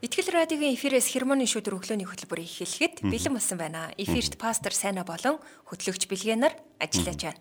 Итгэл 0.00 0.32
радиогийн 0.32 0.80
эфирээс 0.80 1.12
хермоны 1.12 1.44
шүдэр 1.44 1.76
өглөөний 1.76 2.08
хөтөлбөр 2.08 2.40
эхлэхэд 2.40 3.04
бэлэн 3.04 3.36
болсон 3.36 3.60
байна. 3.60 3.92
Эфирт 4.00 4.40
пастор 4.40 4.72
Сайна 4.72 5.04
болон 5.04 5.36
хөтлөгч 5.68 6.08
Билгэнаар 6.08 6.56
ажиллаж 6.80 7.20
байна. 7.20 7.40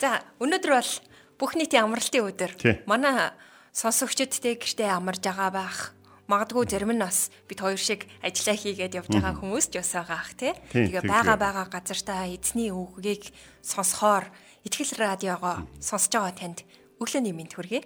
За, 0.00 0.24
өнөөдөр 0.40 0.72
бол 0.80 0.92
бүх 1.36 1.52
нийтийн 1.60 1.84
амралтын 1.84 2.24
өдөр. 2.24 2.56
Манай 2.88 3.36
сонсогчдтэй 3.76 4.56
гэртээ 4.56 4.88
амарж 4.88 5.20
байгаа 5.28 5.52
байх. 5.52 5.92
Магадгүй 6.24 6.64
зарим 6.72 6.96
нь 6.96 7.04
бас 7.04 7.28
бид 7.44 7.60
хоёр 7.60 7.76
шиг 7.76 8.08
ажиллаа 8.24 8.56
хийгээд 8.56 8.96
явж 8.96 9.12
байгаа 9.12 9.36
хүмүүс 9.36 9.68
ч 9.68 9.84
бас 9.84 9.92
байгаа 9.92 10.24
ах 10.24 10.32
тий. 10.40 10.56
Тэгээ 10.72 11.04
бага 11.04 11.36
бага 11.36 11.68
газартаа 11.68 12.32
эзний 12.32 12.72
үгийг 12.72 13.28
сонсохоор 13.60 14.24
итгэл 14.64 14.96
радиогоо 14.96 15.68
сонсож 15.84 16.16
байгаа 16.16 16.32
танд 16.32 16.64
өглөөний 16.96 17.36
мэнд 17.36 17.52
хүргэе. 17.52 17.84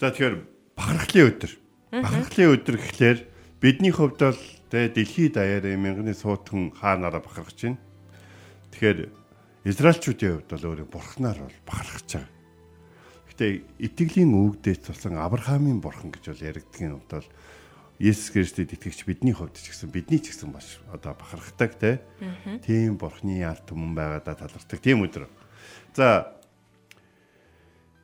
За 0.00 0.08
тэгэхээр 0.08 0.34
бахархлын 0.80 1.28
өдөр 1.28 1.52
Бахархлын 1.92 2.56
өдөр 2.56 2.80
гэхлээр 2.80 3.18
бидний 3.60 3.92
хувьд 3.92 4.16
бол 4.16 4.40
тэ 4.72 4.88
дэлхийд 4.96 5.36
даяараа 5.36 5.76
мянганы 5.76 6.16
суутхан 6.16 6.72
хаанаараа 6.72 7.20
бахархаж 7.20 7.68
байна. 7.68 7.80
Тэгэхээр 8.72 9.12
Израильчүүдийн 9.68 10.40
хувьд 10.40 10.48
бол 10.56 10.68
өөрөө 10.72 10.88
бурхнаар 10.88 11.38
бол 11.44 11.58
бахархаж 11.68 12.08
байгаа. 12.16 12.32
Гэтэ 13.28 13.46
итгэлийн 13.76 14.32
өвгдөөс 14.32 14.80
тулсан 14.88 15.20
Авраамийн 15.20 15.84
бурхан 15.84 16.16
гэж 16.16 16.32
бол 16.32 16.46
яригдгийн 16.48 16.96
бол 16.96 17.28
Есүс 18.00 18.32
Христэд 18.32 18.72
итгэгч 18.72 19.04
бидний 19.04 19.36
хувьд 19.36 19.60
ч 19.60 19.68
гэсэн 19.68 19.92
бидний 19.92 20.16
ч 20.16 20.32
гэсэн 20.32 20.48
маш 20.48 20.80
одоо 20.88 21.12
бахархдаг 21.12 21.76
те. 21.76 22.00
Тийм 22.64 22.96
бурхны 22.96 23.44
арт 23.44 23.68
түмэн 23.68 23.92
байгаадаа 23.92 24.48
талархдаг 24.48 24.80
тийм 24.80 25.04
өдөр. 25.04 25.28
За 25.92 26.40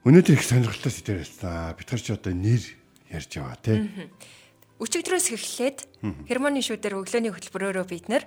өнөөдөр 0.05 0.37
их 0.37 0.45
сонирхолтой 0.45 0.93
сэдвэр 0.93 1.25
байсан. 1.25 1.73
Бид 1.73 1.89
нар 1.89 2.03
ч 2.05 2.12
одоо 2.12 2.37
нэр 2.37 2.62
ярьж 3.12 3.33
байгаа 3.39 3.59
тий. 3.61 3.78
Өчигдрөөс 4.78 5.34
эхлээд 5.34 5.78
Германы 6.31 6.62
шүүдэр 6.62 7.03
өглөөний 7.03 7.34
хөтөлбөрөөрөө 7.34 7.87
бид 7.91 8.06
нэр 8.06 8.23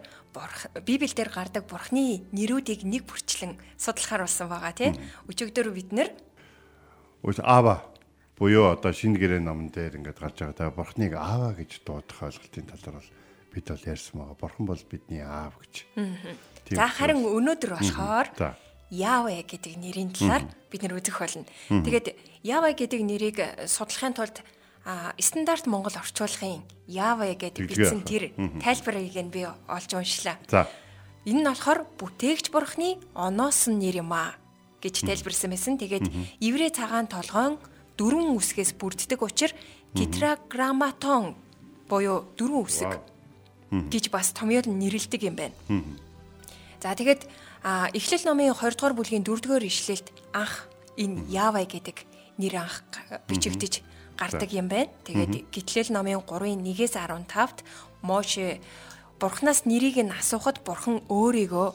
Библиэлд 0.84 1.32
гардаг 1.32 1.64
бурхны 1.64 2.28
нэрүүдийг 2.36 2.84
нэг 2.84 3.08
бүрчлэн 3.08 3.56
судлахаар 3.80 4.28
болсон 4.28 4.52
байгаа 4.52 4.76
тий. 4.76 4.92
Өчигдөр 5.32 5.72
бид 5.72 5.96
нэр 5.96 6.10
Аава 7.24 7.88
буюу 8.42 8.74
одоо 8.74 8.92
шинэ 8.92 9.22
гэрээ 9.22 9.40
номон 9.40 9.70
дээр 9.70 10.02
ингээд 10.02 10.18
гарч 10.18 10.42
байгаа 10.42 10.58
та 10.58 10.74
бурхныг 10.74 11.14
аава 11.14 11.54
гэж 11.54 11.86
дуудах 11.86 12.26
ойлголтын 12.26 12.66
талаар 12.74 12.98
бол 12.98 13.10
бид 13.54 13.66
бол 13.70 13.86
ярьсан 13.86 14.16
байгаа. 14.18 14.42
Бурхан 14.42 14.66
бол 14.66 14.84
бидний 14.90 15.22
аав 15.22 15.54
гэж. 15.62 15.74
За 16.74 16.90
харин 16.90 17.22
өнөөдөр 17.22 17.72
болохоор 17.78 18.58
Яве 18.92 19.46
гэдэг 19.46 19.78
нэрийн 19.80 20.12
талаар 20.12 20.50
бид 20.74 20.82
нэр 20.84 20.98
үзэх 20.98 21.22
болно. 21.22 21.46
Тэгээд 21.70 22.18
Яве 22.44 22.74
гэдэг 22.74 23.02
нэрийг 23.06 23.38
судлахын 23.70 24.18
тулд 24.18 24.42
стандарт 25.22 25.70
монгол 25.70 25.94
орчуулгын 25.94 26.66
Java 26.90 27.30
гэдэг 27.30 27.70
бичсэн 27.70 28.02
тэр 28.02 28.34
тайлбарыг 28.58 29.14
нь 29.14 29.30
би 29.30 29.46
олж 29.46 29.90
уншлаа. 29.94 30.42
За. 30.50 30.66
Энэ 31.26 31.46
нь 31.46 31.48
болохоор 31.48 31.86
бүтээгч 32.02 32.50
бурхны 32.50 32.98
оноос 33.14 33.70
нь 33.70 33.78
нэр 33.78 34.02
юм 34.02 34.10
аа 34.10 34.34
гэж 34.82 35.06
тайлбарсан 35.06 35.54
байсан. 35.54 35.78
Тэгээд 35.78 36.10
еврей 36.42 36.74
цагаан 36.74 37.06
толгойн 37.06 37.62
дөрвөн 37.94 38.34
үсгээс 38.34 38.74
бүрддэг 38.82 39.22
учраас 39.22 39.54
тетраграмматон 39.94 41.38
буюу 41.86 42.26
дөрвөн 42.34 42.66
үсэг 42.66 42.98
гэж 43.70 44.10
бас 44.10 44.34
томьёор 44.34 44.66
нэрлдэг 44.66 45.22
юм 45.22 45.38
байна. 45.38 45.56
За 46.82 46.98
тэгээд 46.98 47.30
эхлэл 47.94 48.26
номын 48.26 48.58
20 48.58 48.82
дугаар 48.82 48.98
бүлгийн 48.98 49.22
4 49.22 49.46
дугаар 49.46 49.62
ишлэлд 49.62 50.10
анх 50.34 50.66
энэ 50.98 51.30
Java 51.30 51.62
гэдэг 51.62 52.02
нэр 52.42 52.66
анх 52.66 52.82
бичигдэж 53.30 53.86
гардаг 54.22 54.54
юм 54.54 54.70
байна. 54.70 54.94
Тэгээд 55.02 55.50
гитлэл 55.50 55.90
номын 55.90 56.22
3-ын 56.22 56.62
1-ээс 56.62 56.94
15-т 56.94 57.66
Моше 58.06 58.62
Бурханаас 59.18 59.66
нэрийг 59.66 59.98
нь 60.02 60.14
асуухад 60.14 60.62
Бурхан 60.62 61.02
өөрийгөө 61.10 61.68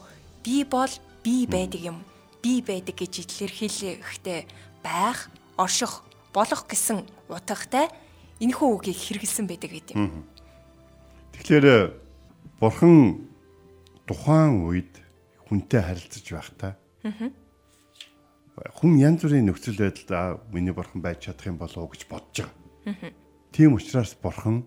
би 0.43 0.63
бол 0.63 0.91
би 1.23 1.43
байдаг 1.47 1.83
юм. 1.83 1.97
Би 2.39 2.63
байдаг 2.63 2.95
гэж 2.95 3.27
илэрхийлэхдээ 3.27 4.39
байх, 4.83 5.27
орших, 5.59 6.03
болох 6.31 6.63
гэсэн 6.67 7.03
утгатай 7.27 7.91
энэхүү 8.39 8.67
үгийг 8.67 8.99
хэрэгэлсэн 8.99 9.47
байдаг 9.47 9.71
гэдэг 9.71 9.95
юм. 9.95 10.23
Тэгэхээр 11.35 11.95
Бурхан 12.59 13.27
тухайн 14.07 14.67
үед 14.67 15.03
хүнтэй 15.47 15.81
харилцаж 15.83 16.25
байхдаа 16.31 16.73
хүн 18.57 18.97
янз 18.97 19.21
бүрийн 19.21 19.45
нөхцөл 19.45 19.77
байдалд 19.77 20.41
миний 20.49 20.73
бурхан 20.73 21.01
байж 21.01 21.29
чадах 21.29 21.45
юм 21.45 21.61
болов 21.61 21.77
уу 21.77 21.93
гэж 21.93 22.09
бодож 22.09 22.49
байгаа. 22.49 23.13
Тийм 23.53 23.77
учраас 23.77 24.17
бурхан 24.17 24.65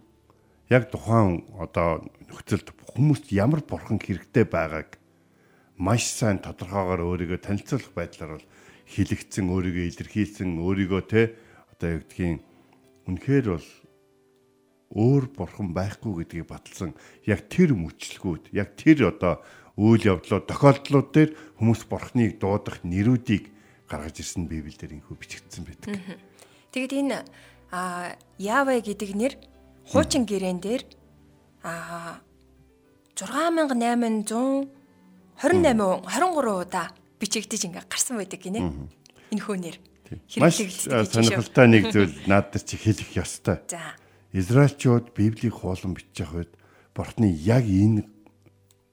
яг 0.71 0.91
тухайн 0.95 1.43
одоо 1.59 2.07
нөхцөлд 2.31 2.71
хүмүүст 2.95 3.35
ямар 3.35 3.67
бурхан 3.67 3.99
хэрэгтэй 3.99 4.47
байгааг 4.47 4.95
маш 5.75 6.07
сайн 6.07 6.39
тодорхойгоор 6.39 7.03
өөрийгөө 7.03 7.39
танилцуулах 7.43 7.91
байдлаар 7.97 8.39
бол 8.39 8.47
хилэгдсэн 8.87 9.47
өөрийгөө 9.51 9.85
илэрхийлсэн 9.91 10.51
өөрийгөө 10.63 11.03
те 11.11 11.35
одоо 11.75 11.89
юу 11.99 12.03
гэдгийг 12.07 12.39
үнэхээр 13.11 13.47
бол 13.59 13.69
өөр 14.95 15.25
бурхан 15.35 15.69
байхгүй 15.75 16.13
гэдгийг 16.23 16.47
баталсан 16.47 16.95
яг 17.27 17.47
тэр 17.51 17.75
мөчлгүүд 17.75 18.55
яг 18.55 18.75
тэр 18.79 19.11
одоо 19.15 19.43
үйл 19.79 20.03
явдлууд 20.03 20.47
тохиолдлууд 20.51 21.09
дээр 21.15 21.31
хүмүүс 21.59 21.87
бурхныг 21.87 22.43
дуудах 22.43 22.83
нэрүүдийг 22.83 23.51
гаргаж 23.91 24.23
ирсэн 24.23 24.47
Библиэлд 24.47 24.87
инхүү 24.87 25.19
бичигдсэн 25.19 25.67
байдаг. 25.67 25.99
Тэгэд 26.71 26.93
энэ 26.95 27.27
а 27.75 28.15
Яве 28.39 28.79
гэдэг 28.79 29.11
нэр 29.19 29.35
хуучин 29.91 30.23
гэрээн 30.31 30.63
дээр 30.63 30.87
а 31.67 32.23
6828 33.19 34.71
28 35.43 36.07
23 36.07 36.63
удаа 36.63 36.95
бичигдэж 37.19 37.61
ингээ 37.67 37.91
гарсан 37.91 38.23
байдаг 38.23 38.39
гинэ. 38.39 38.63
Энэ 39.35 39.43
хөө 39.43 39.59
нэр. 39.59 39.77
Маш 40.39 40.63
сонирхолтой 41.11 41.67
нэг 41.67 41.91
зүйл 41.91 42.15
надад 42.31 42.63
чи 42.63 42.79
хэлэх 42.79 43.19
ёстой. 43.19 43.59
За. 43.67 43.99
Израильчууд 44.31 45.11
Библийг 45.15 45.59
хуулан 45.59 45.99
бичих 45.99 46.31
үед 46.31 46.55
Бурхны 46.95 47.27
яг 47.31 47.67
энэ 47.67 48.07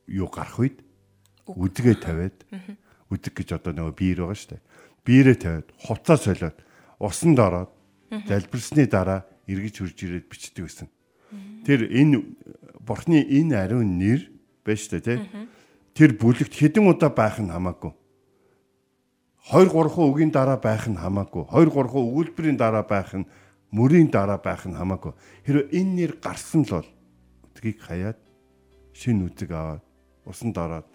юу 0.09 0.29
гарах 0.29 0.57
үед 0.57 0.81
үдгээ 1.45 1.95
тавиад 2.01 2.37
үдэг 3.13 3.33
гэж 3.33 3.49
одоо 3.57 3.73
нөгөө 3.73 3.93
биер 3.95 4.25
байгаа 4.25 4.37
шүү 4.37 4.49
дээ 4.57 4.66
биерээ 5.07 5.37
тавиад 5.39 5.71
хувцас 5.79 6.27
солиод 6.27 6.59
усанд 6.99 7.39
ороод 7.39 7.71
залбирсны 8.27 8.83
дараа 8.91 9.23
эргэж 9.47 9.79
хурж 9.79 9.97
ирээд 10.03 10.27
бичдэг 10.27 10.67
гэсэн. 10.67 10.87
Тэр 11.63 11.87
энэ 11.87 12.23
бурхны 12.83 13.23
энэ 13.23 13.55
ариун 13.55 13.95
нэр 13.95 14.27
байж 14.67 14.91
та 14.91 14.99
тий. 14.99 15.23
Тэр 15.95 16.19
бүлэгт 16.19 16.51
хэдэн 16.51 16.83
удаа 16.83 17.09
байх 17.09 17.39
нь 17.39 17.47
хамаагүй. 17.47 17.95
2 19.47 19.71
3 19.71 19.95
үгийн 20.11 20.31
дараа 20.35 20.59
байх 20.59 20.91
нь 20.91 20.99
хамаагүй. 20.99 21.47
2 21.47 21.71
3 21.71 21.95
өгүүлбэрийн 21.95 22.59
дараа 22.59 22.83
байх 22.83 23.15
нь 23.15 23.25
мөрийн 23.71 24.11
дараа 24.11 24.37
байх 24.43 24.67
нь 24.67 24.75
хамаагүй. 24.75 25.15
Хэрэв 25.47 25.71
энэ 25.71 25.95
нэр 25.95 26.11
гарсан 26.19 26.67
л 26.67 26.83
бол 26.83 26.89
үдгийг 27.55 27.79
хаяад 27.79 28.19
шин 28.91 29.23
үзэг 29.23 29.51
аваад 29.55 29.83
усанд 30.27 30.55
ороод 30.59 30.87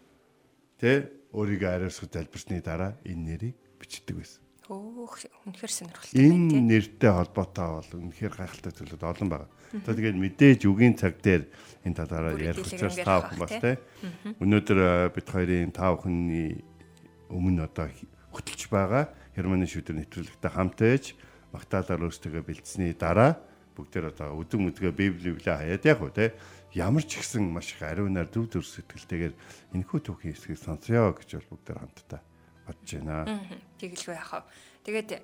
тий 0.77 1.09
өөрийгөө 1.33 1.71
ариусгах 1.73 2.13
залбирсны 2.13 2.61
дараа 2.61 2.93
энэ 3.09 3.25
нэрийг 3.25 3.57
бичдэг 3.93 4.17
байсан. 4.17 4.41
Өөх 4.73 5.29
үнэхээр 5.45 5.73
сонирхолтой 5.77 6.17
байна 6.17 6.49
тийм. 6.49 6.49
Энэ 6.49 6.69
нэртэй 6.73 7.13
холбоотой 7.13 7.69
бол 7.77 7.91
үнэхээр 8.09 8.35
гайхалтай 8.41 8.73
зүйлүүд 8.73 9.05
олон 9.05 9.29
байгаа. 9.29 9.51
За 9.85 9.93
тэгээд 9.93 10.17
мэдээж 10.17 10.61
үгийн 10.65 10.97
цаг 10.97 11.21
дээр 11.21 11.45
энэ 11.85 11.99
талаараа 12.01 12.41
ярих 12.41 12.65
учраас 12.65 12.97
та 12.97 13.21
бүхэн 13.21 13.41
бас 13.43 13.53
тийм. 13.61 13.77
Өнөөдөр 14.41 14.81
бид 15.13 15.27
хоёрын 15.29 15.73
та 15.77 15.93
бүхний 15.93 16.65
өмнө 17.29 17.69
одоо 17.69 17.93
хөтлж 18.33 18.73
байгаа 18.73 19.13
Германы 19.37 19.65
шүдэр 19.69 19.97
нэвтрүүлэгтэй 19.97 20.53
хамт 20.53 20.77
байж 20.77 21.05
магтаалаар 21.53 22.05
өөрсдөө 22.09 22.45
бэлдсэний 22.45 22.93
дараа 22.97 23.41
бүгдээр 23.77 24.13
одоо 24.13 24.37
өдөн 24.41 24.69
өдгөө 24.69 24.93
библи 24.93 25.33
библээ 25.33 25.57
хаяад 25.57 25.85
яг 25.89 26.05
уу 26.05 26.13
те 26.13 26.37
ямар 26.77 27.05
ч 27.05 27.17
ихсэн 27.17 27.49
маш 27.49 27.73
их 27.73 27.81
ариунаар 27.81 28.29
төв 28.29 28.53
төр 28.53 28.65
сэтгэлтэйгээр 28.65 29.35
энэхүү 29.73 30.01
түүхийн 30.05 30.37
хэсгийг 30.37 30.61
сонсё 30.61 31.17
гэж 31.17 31.41
бол 31.41 31.57
бүгдээр 31.57 31.81
хамтдаа 31.81 32.21
бодож 32.69 32.91
байна. 32.93 33.41
Тэгэлгүй 33.83 34.15
яхав. 34.15 34.47
Тэгээд 34.87 35.19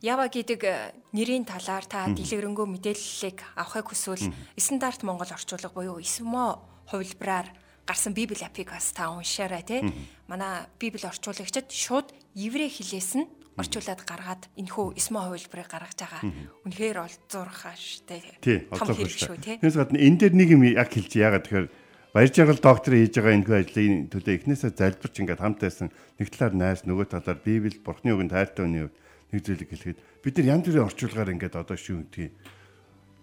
Ява 0.00 0.32
гэдэг 0.32 0.60
э, 0.64 0.96
нэрийн 1.12 1.44
талаар 1.44 1.84
та 1.84 2.08
дэлгэрэнгүй 2.08 2.64
мэдээллийг 2.64 3.44
авахыг 3.52 3.92
хүсвэл 3.92 4.32
стандарт 4.56 5.04
Монгол 5.04 5.28
орчуулга 5.28 5.68
буюу 5.68 6.00
СМО 6.00 6.56
хувилбараар 6.88 7.52
гарсан 7.84 8.16
Библи 8.16 8.40
апыг 8.40 8.72
бас 8.72 8.96
та 8.96 9.12
уншаарай 9.12 9.60
тий. 9.60 9.84
Манай 10.24 10.64
Библи 10.80 11.04
орчуулагчид 11.04 11.68
шууд 11.68 12.16
еврей 12.32 12.72
хэлээс 12.72 13.20
нь 13.20 13.28
орчуулад 13.60 14.00
гаргаад 14.08 14.48
энэхүү 14.56 14.96
СМО 14.96 15.20
хувилбарыг 15.36 15.68
гаргаж 15.68 16.00
байгаа. 16.00 16.22
Үнэхээр 16.64 16.98
олзуурхаа 17.04 17.76
штэ. 17.76 18.40
Тий, 18.40 18.72
Том 18.72 18.88
хэрэг 18.96 19.20
шүү 19.20 19.36
тий. 19.36 19.60
Тэрс 19.60 19.76
гадна 19.76 20.00
энэ 20.00 20.16
дээр 20.16 20.32
нэг 20.32 20.48
юм 20.48 20.64
яг 20.64 20.88
хэлж 20.88 21.12
яагаад 21.12 21.44
тэгэхээр 21.44 21.68
баяр 22.12 22.30
жаргал 22.34 22.58
доктор 22.58 22.94
хийж 22.98 23.14
байгаа 23.14 23.38
энэхүү 23.38 23.56
ажлын 23.60 24.10
төлөө 24.10 24.34
эхнээсээ 24.34 24.74
залбирч 24.74 25.14
ингээд 25.22 25.42
хамтайсан 25.46 25.94
нэг 26.18 26.28
талаар 26.34 26.54
найс 26.58 26.82
нөгөө 26.82 27.06
талаар 27.06 27.38
Библи 27.38 27.78
бурхны 27.78 28.10
үгэнд 28.10 28.34
хайртай 28.34 28.66
хүний 28.66 28.82
хувьд 28.82 28.98
нэг 29.30 29.40
зүйлийг 29.46 29.70
хэлэхэд 29.70 29.98
бид 30.26 30.34
нар 30.38 30.50
янз 30.50 30.64
бүрийн 30.66 30.86
орчуулгаар 30.90 31.30
ингээд 31.38 31.54
одоо 31.54 31.76
шүү 31.78 32.02
гэдгийг 32.10 32.32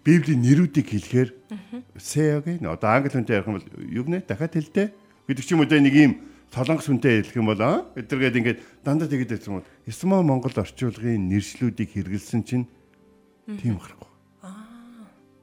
Библийн 0.08 0.40
нэрүүдийг 0.40 0.88
хэлэхээр 0.88 1.30
сэягийн 2.00 2.64
одоо 2.64 2.88
англи 2.88 3.12
хүнтэй 3.12 3.36
ярих 3.36 3.48
юм 3.52 3.60
бол 3.60 3.68
юу 3.92 4.04
гэнэ? 4.08 4.24
Дахиад 4.24 4.56
хэлдэ 4.56 4.84
гэдэг 5.28 5.44
ч 5.44 5.52
юм 5.52 5.60
уу 5.60 5.68
нэг 5.68 5.92
юм 5.92 6.12
солонгос 6.48 6.88
хүнтэй 6.88 7.20
хэлэх 7.20 7.36
юм 7.36 7.52
бол 7.52 7.60
аа 7.60 7.84
эдэргээд 7.92 8.38
ингээд 8.40 8.58
дандаа 8.80 9.04
тэгээд 9.04 9.36
байсан 9.36 9.60
юм. 9.60 9.68
Исмо 9.84 10.24
Монгол 10.24 10.56
орчуулгын 10.56 11.28
нэршлүүдийг 11.28 11.92
хэрэгэлсэн 11.92 12.40
чинь 12.40 12.64
тийм 13.60 13.76
харахгүй. 13.76 14.07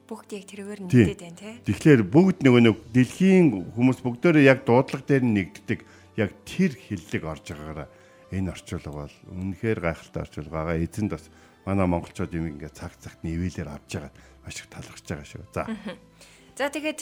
Бүгд 0.06 0.30
яг 0.38 0.44
тэрээр 0.46 0.80
нэгдээд 0.86 1.20
байна 1.20 1.38
тий. 1.38 1.54
Тэгэхээр 1.66 2.02
бүгд 2.06 2.38
нөгөө 2.46 2.62
нэг 2.62 2.76
дэлхийн 2.94 3.46
хүмүүс 3.74 4.00
бүгдөө 4.06 4.42
яг 4.46 4.62
дуудлага 4.62 5.02
дээр 5.02 5.24
нэгддэг 5.26 5.80
яг 6.16 6.30
тэр 6.46 6.72
хиллэг 6.78 7.22
орж 7.26 7.44
байгаагаараа 7.50 7.88
энэ 8.30 8.50
орчуулга 8.54 8.92
бол 8.94 9.14
үнэхээр 9.34 9.78
гайхалтай 9.82 10.22
орчуулга 10.22 10.54
байгаа. 10.54 10.78
Эзэнд 10.78 11.10
бас 11.10 11.26
манай 11.66 11.86
монголчууд 11.90 12.32
юм 12.38 12.54
ингээд 12.54 12.78
цаг 12.78 12.94
цагт 13.02 13.20
нивэлэр 13.26 13.66
авч 13.66 13.98
байгаа 13.98 14.12
маш 14.46 14.56
их 14.62 14.70
талархаж 14.70 15.02
байгаа 15.02 15.26
шүү. 15.26 15.42
За. 15.50 15.66
За 16.54 16.70
тэгээд 16.70 17.00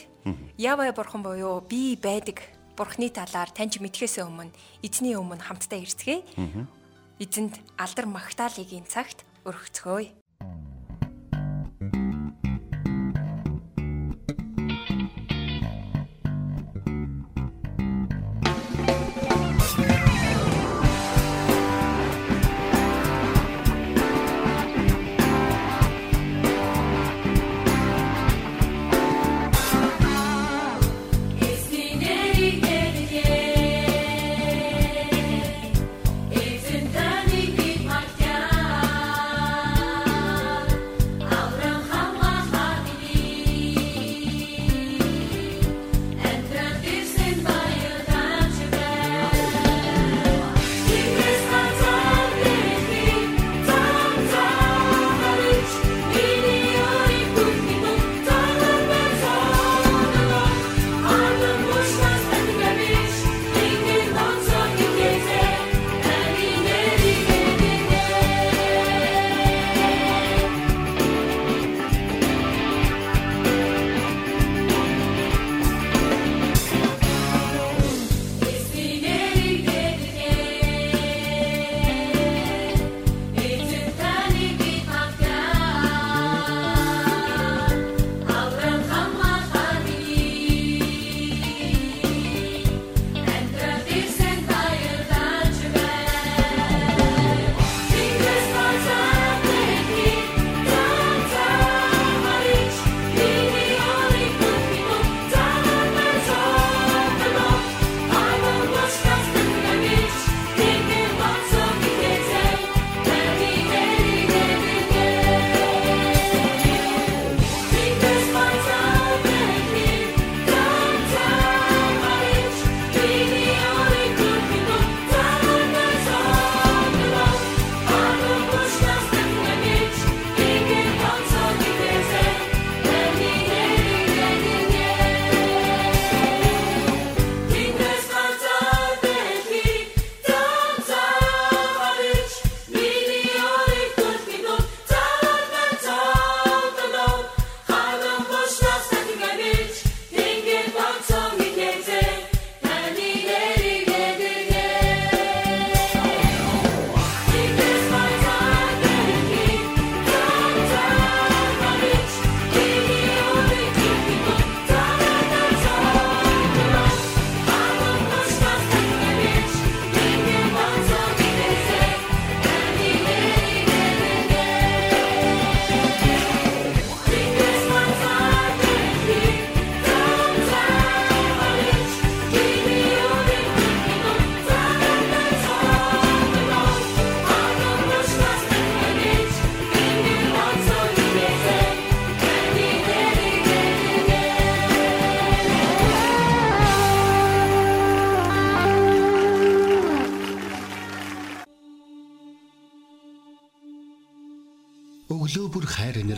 Ява 0.57 0.89
бурхан 0.97 1.21
буюу 1.21 1.61
би 1.61 2.01
байдаг 2.01 2.41
бурхны 2.77 3.13
талаар 3.13 3.53
таньж 3.53 3.79
мэдхээс 3.79 4.25
өмнө 4.25 4.51
эзний 4.83 5.15
өмнө 5.15 5.45
хамтдаа 5.45 5.79
ирцгээе. 5.79 6.25
Эзэнд 7.21 7.61
алдар 7.79 8.09
магтаалыгийн 8.09 8.89
цагт 8.89 9.23
өргөцгөөе. 9.45 10.24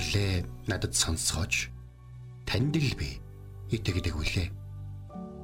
Инэрлээ 0.06 0.46
надад 0.70 0.94
сонсгооч. 0.94 1.70
Танд 2.46 2.78
л 2.78 2.94
би 2.94 3.18
итгэдэг 3.74 4.14
үлээ. 4.14 4.48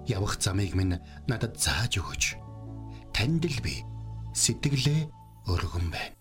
Явах 0.06 0.38
замыг 0.38 0.74
минь 0.78 1.02
надад 1.26 1.58
зааж 1.58 1.98
өгөөч. 1.98 2.38
Танд 3.10 3.42
л 3.42 3.58
би 3.58 3.82
сэтгэлээ 4.34 5.10
өргөн 5.50 5.86
байна. 5.90 6.14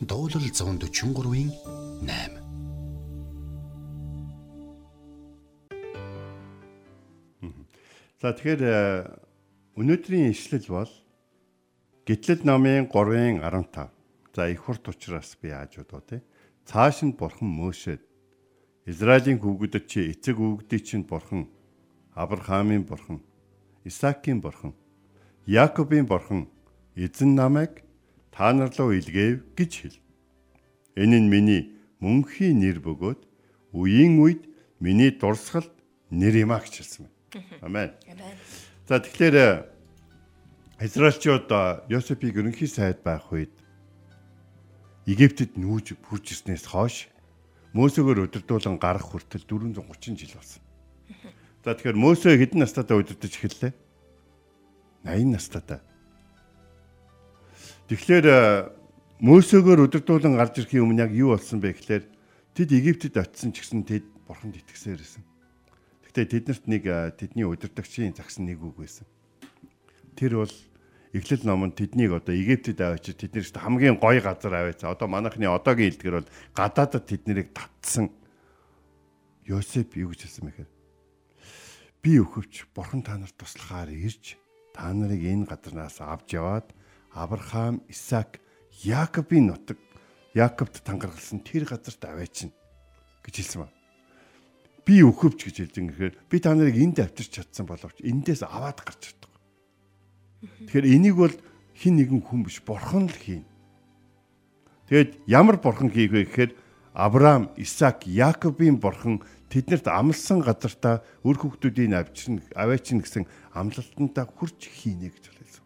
Дуулал 0.00 0.40
143-ийн 0.40 1.52
8 2.00 2.48
За 8.18 8.32
тэгэхээр 8.34 8.62
өнөөдрийн 9.76 10.32
ишлэл 10.32 10.66
бол 10.72 10.90
Гитлэл 12.08 12.42
номын 12.42 12.88
3-ын 12.88 13.44
15 13.44 13.92
За 14.34 14.48
их 14.48 14.64
хурд 14.64 14.88
учраас 14.88 15.36
би 15.36 15.52
бодоо 15.76 16.00
те. 16.00 16.22
Цааш 16.68 17.00
нь 17.00 17.16
бурхан 17.16 17.48
Мөшөд 17.48 18.04
Израилийн 18.84 19.40
хүүгүүдэд 19.40 19.84
чи 19.88 20.12
эцэг 20.12 20.36
хүүгдийг 20.36 20.82
чинь 20.84 21.08
бурхан 21.08 21.48
Авраамийн 22.12 22.84
бурхан 22.84 23.24
Исаакийн 23.88 24.44
бурхан 24.44 24.76
Яаковын 25.48 26.04
бурхан 26.04 26.44
эзэн 26.92 27.32
намайг 27.40 27.80
та 28.28 28.52
нар 28.52 28.68
руу 28.76 28.92
илгээв 28.92 29.56
гэж 29.56 29.72
хэл. 29.80 29.96
Энэ 30.92 31.24
нь 31.24 31.32
миний 31.32 31.62
мөнхийн 32.04 32.60
нэр 32.60 32.84
бөгөөд 32.84 33.20
үеийн 33.72 34.20
үед 34.20 34.44
миний 34.76 35.08
дурсгалд 35.08 35.72
нэр 36.12 36.44
юм 36.44 36.52
а 36.52 36.60
гэж 36.60 36.84
хэлсэн 36.84 37.08
байна. 37.64 37.96
Амен. 38.12 38.36
За 38.84 39.00
тэгэхээр 39.00 39.36
Израильчууд 40.84 41.48
Йосефийг 41.88 42.36
ерөнхий 42.36 42.68
сайд 42.68 43.00
байх 43.00 43.24
үед 43.32 43.56
Египтэд 45.08 45.56
нүүж 45.56 45.96
хүрч 46.04 46.36
ирснээс 46.36 46.68
хойш 46.68 47.08
Мөсөгөр 47.72 48.28
удирдуулан 48.28 48.76
гарах 48.76 49.08
хүртэл 49.08 49.48
430 49.48 50.20
жил 50.20 50.36
болсон. 50.36 50.60
За 51.64 51.72
тэгэхээр 51.72 51.96
Мөсө 51.96 52.36
хэдэн 52.36 52.60
настайдаа 52.60 53.00
удирдах 53.00 53.32
эхэллээ? 53.32 53.72
80 55.08 55.32
настайдаа. 55.32 55.80
Тэгэхээр 57.88 58.26
Мөсөгөр 59.24 59.88
удирдуулан 59.88 60.36
гарч 60.36 60.60
ирэхийн 60.60 60.84
өмнө 60.84 61.08
яг 61.08 61.12
юу 61.16 61.32
болсон 61.32 61.60
бэ 61.60 61.72
гэхээр 61.72 62.04
тэд 62.52 62.68
Египтэд 62.68 63.16
очисон 63.16 63.56
ч 63.56 63.64
гэсэн 63.64 63.88
тэд 63.88 64.04
бурханд 64.28 64.60
итгэсээр 64.60 65.00
байсан. 65.00 65.24
Гэхдээ 66.04 66.26
тэднэрт 66.28 66.64
нэг 66.68 66.84
тэдний 67.16 67.48
удирдагчийн 67.48 68.12
загс 68.12 68.36
нэг 68.40 68.60
үг 68.60 68.76
байсан. 68.76 69.08
Тэр 70.20 70.44
бол 70.44 70.54
Эхлэл 71.12 71.44
номонд 71.44 71.80
тэднийг 71.80 72.12
одоо 72.12 72.34
Египтэд 72.36 72.80
аваач 72.84 73.16
тэднэрт 73.16 73.56
хамгийн 73.56 73.96
гоё 73.96 74.20
газар 74.20 74.52
аваацаа. 74.52 74.92
Одоо 74.92 75.08
манайхны 75.08 75.48
одоогийн 75.48 75.88
хэлдгэр 75.96 76.16
бол 76.20 76.32
гадаадад 76.52 77.08
тэднийг 77.08 77.56
татсан. 77.56 78.12
Йосеп 79.48 79.96
юу 79.96 80.12
гэж 80.12 80.28
хэлсэн 80.28 80.44
мэхээр 80.44 80.70
би 82.04 82.20
өхөвч 82.20 82.68
бурхан 82.76 83.00
та 83.00 83.16
нарт 83.16 83.36
туслахаар 83.40 83.88
ирж 83.88 84.36
та 84.76 84.92
нарыг 84.92 85.24
энэ 85.24 85.48
газарнаас 85.48 86.00
авч 86.04 86.36
яваад 86.36 86.68
Авраам, 87.12 87.82
Исаак, 87.88 88.38
Яаковын 88.84 89.48
нутаг 89.48 89.78
Яаковт 90.34 90.84
тангаргалсан 90.84 91.40
тэр 91.40 91.64
газарт 91.64 92.04
аваачна 92.04 92.52
гэж 93.24 93.34
хэлсэн 93.34 93.64
ба. 93.64 93.72
Би 94.84 95.02
өхөвч 95.02 95.48
гэж 95.48 95.56
хэлдэг 95.64 95.80
юм 95.80 95.88
гэхээр 95.88 96.14
би 96.28 96.36
та 96.38 96.54
нарыг 96.54 96.76
энд 96.76 97.00
авчирч 97.00 97.40
чадсан 97.42 97.66
боловч 97.66 98.04
эндээс 98.04 98.44
аваад 98.44 98.84
гарч 98.84 99.12
чаддаг. 99.12 99.27
Тэгэхээр 100.42 100.86
энийг 100.86 101.16
бол 101.18 101.34
хин 101.74 101.94
нэгэн 101.98 102.22
хүн 102.22 102.46
биш 102.46 102.62
бурхан 102.62 103.10
л 103.10 103.16
хийн. 103.18 103.44
Тэгээд 104.86 105.26
ямар 105.26 105.58
бурхан 105.58 105.90
хийх 105.90 106.14
вэ 106.14 106.30
гэхээр 106.30 106.52
Авраам, 106.94 107.50
Исаак, 107.54 108.06
Яаковын 108.06 108.78
бурхан 108.78 109.22
тэднэрт 109.50 109.86
амлсан 109.86 110.42
газартаа 110.42 111.02
үр 111.22 111.36
хөвгтүүдийн 111.38 111.94
авчирна, 111.94 112.42
аваачин 112.54 113.02
гэсэн 113.02 113.26
амлалтандаа 113.54 114.26
хүрч 114.26 114.66
хийнэ 114.66 115.10
гэж 115.10 115.24
хэлсэн. 115.30 115.64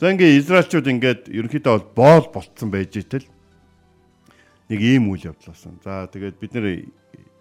За 0.00 0.12
ингээ 0.12 0.36
Израильчууд 0.40 0.88
ингээд 0.88 1.22
ерөнхийдөө 1.32 1.72
бол 1.72 1.88
боол 1.96 2.26
болцсон 2.28 2.68
байж 2.68 2.92
итэл 2.98 3.26
нэг 4.68 4.80
ийм 4.80 5.08
үйл 5.10 5.32
явдал 5.32 5.52
болсон. 5.52 5.80
За 5.84 6.08
тэгээд 6.08 6.36
бид 6.40 6.52
нэр 6.54 6.66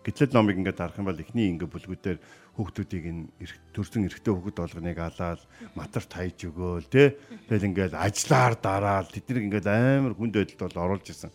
гэтлэл 0.03 0.33
номыг 0.33 0.57
ингээд 0.57 0.79
харах 0.79 0.97
юм 0.97 1.09
бол 1.09 1.21
эхний 1.21 1.49
ингээ 1.53 1.69
бүлгүүдээр 1.69 2.19
хүүхдүүдийг 2.61 3.05
нь 3.09 3.25
төрсөн 3.73 4.05
эрэгтэй 4.05 4.29
хүүхэд 4.29 4.57
болгоныг 4.61 4.99
алаад 5.01 5.41
матар 5.73 6.05
тайж 6.05 6.45
өгөөл 6.45 6.85
тэ 6.85 7.17
тэгэл 7.49 7.73
ингээд 7.73 7.93
ажиллаар 7.97 8.53
дараал 8.61 9.09
тэднийг 9.09 9.49
ингээд 9.49 9.65
амар 9.65 10.13
хүнд 10.13 10.37
байдалд 10.37 10.61
бол 10.69 10.85
оруулж 10.85 11.09
исэн. 11.09 11.33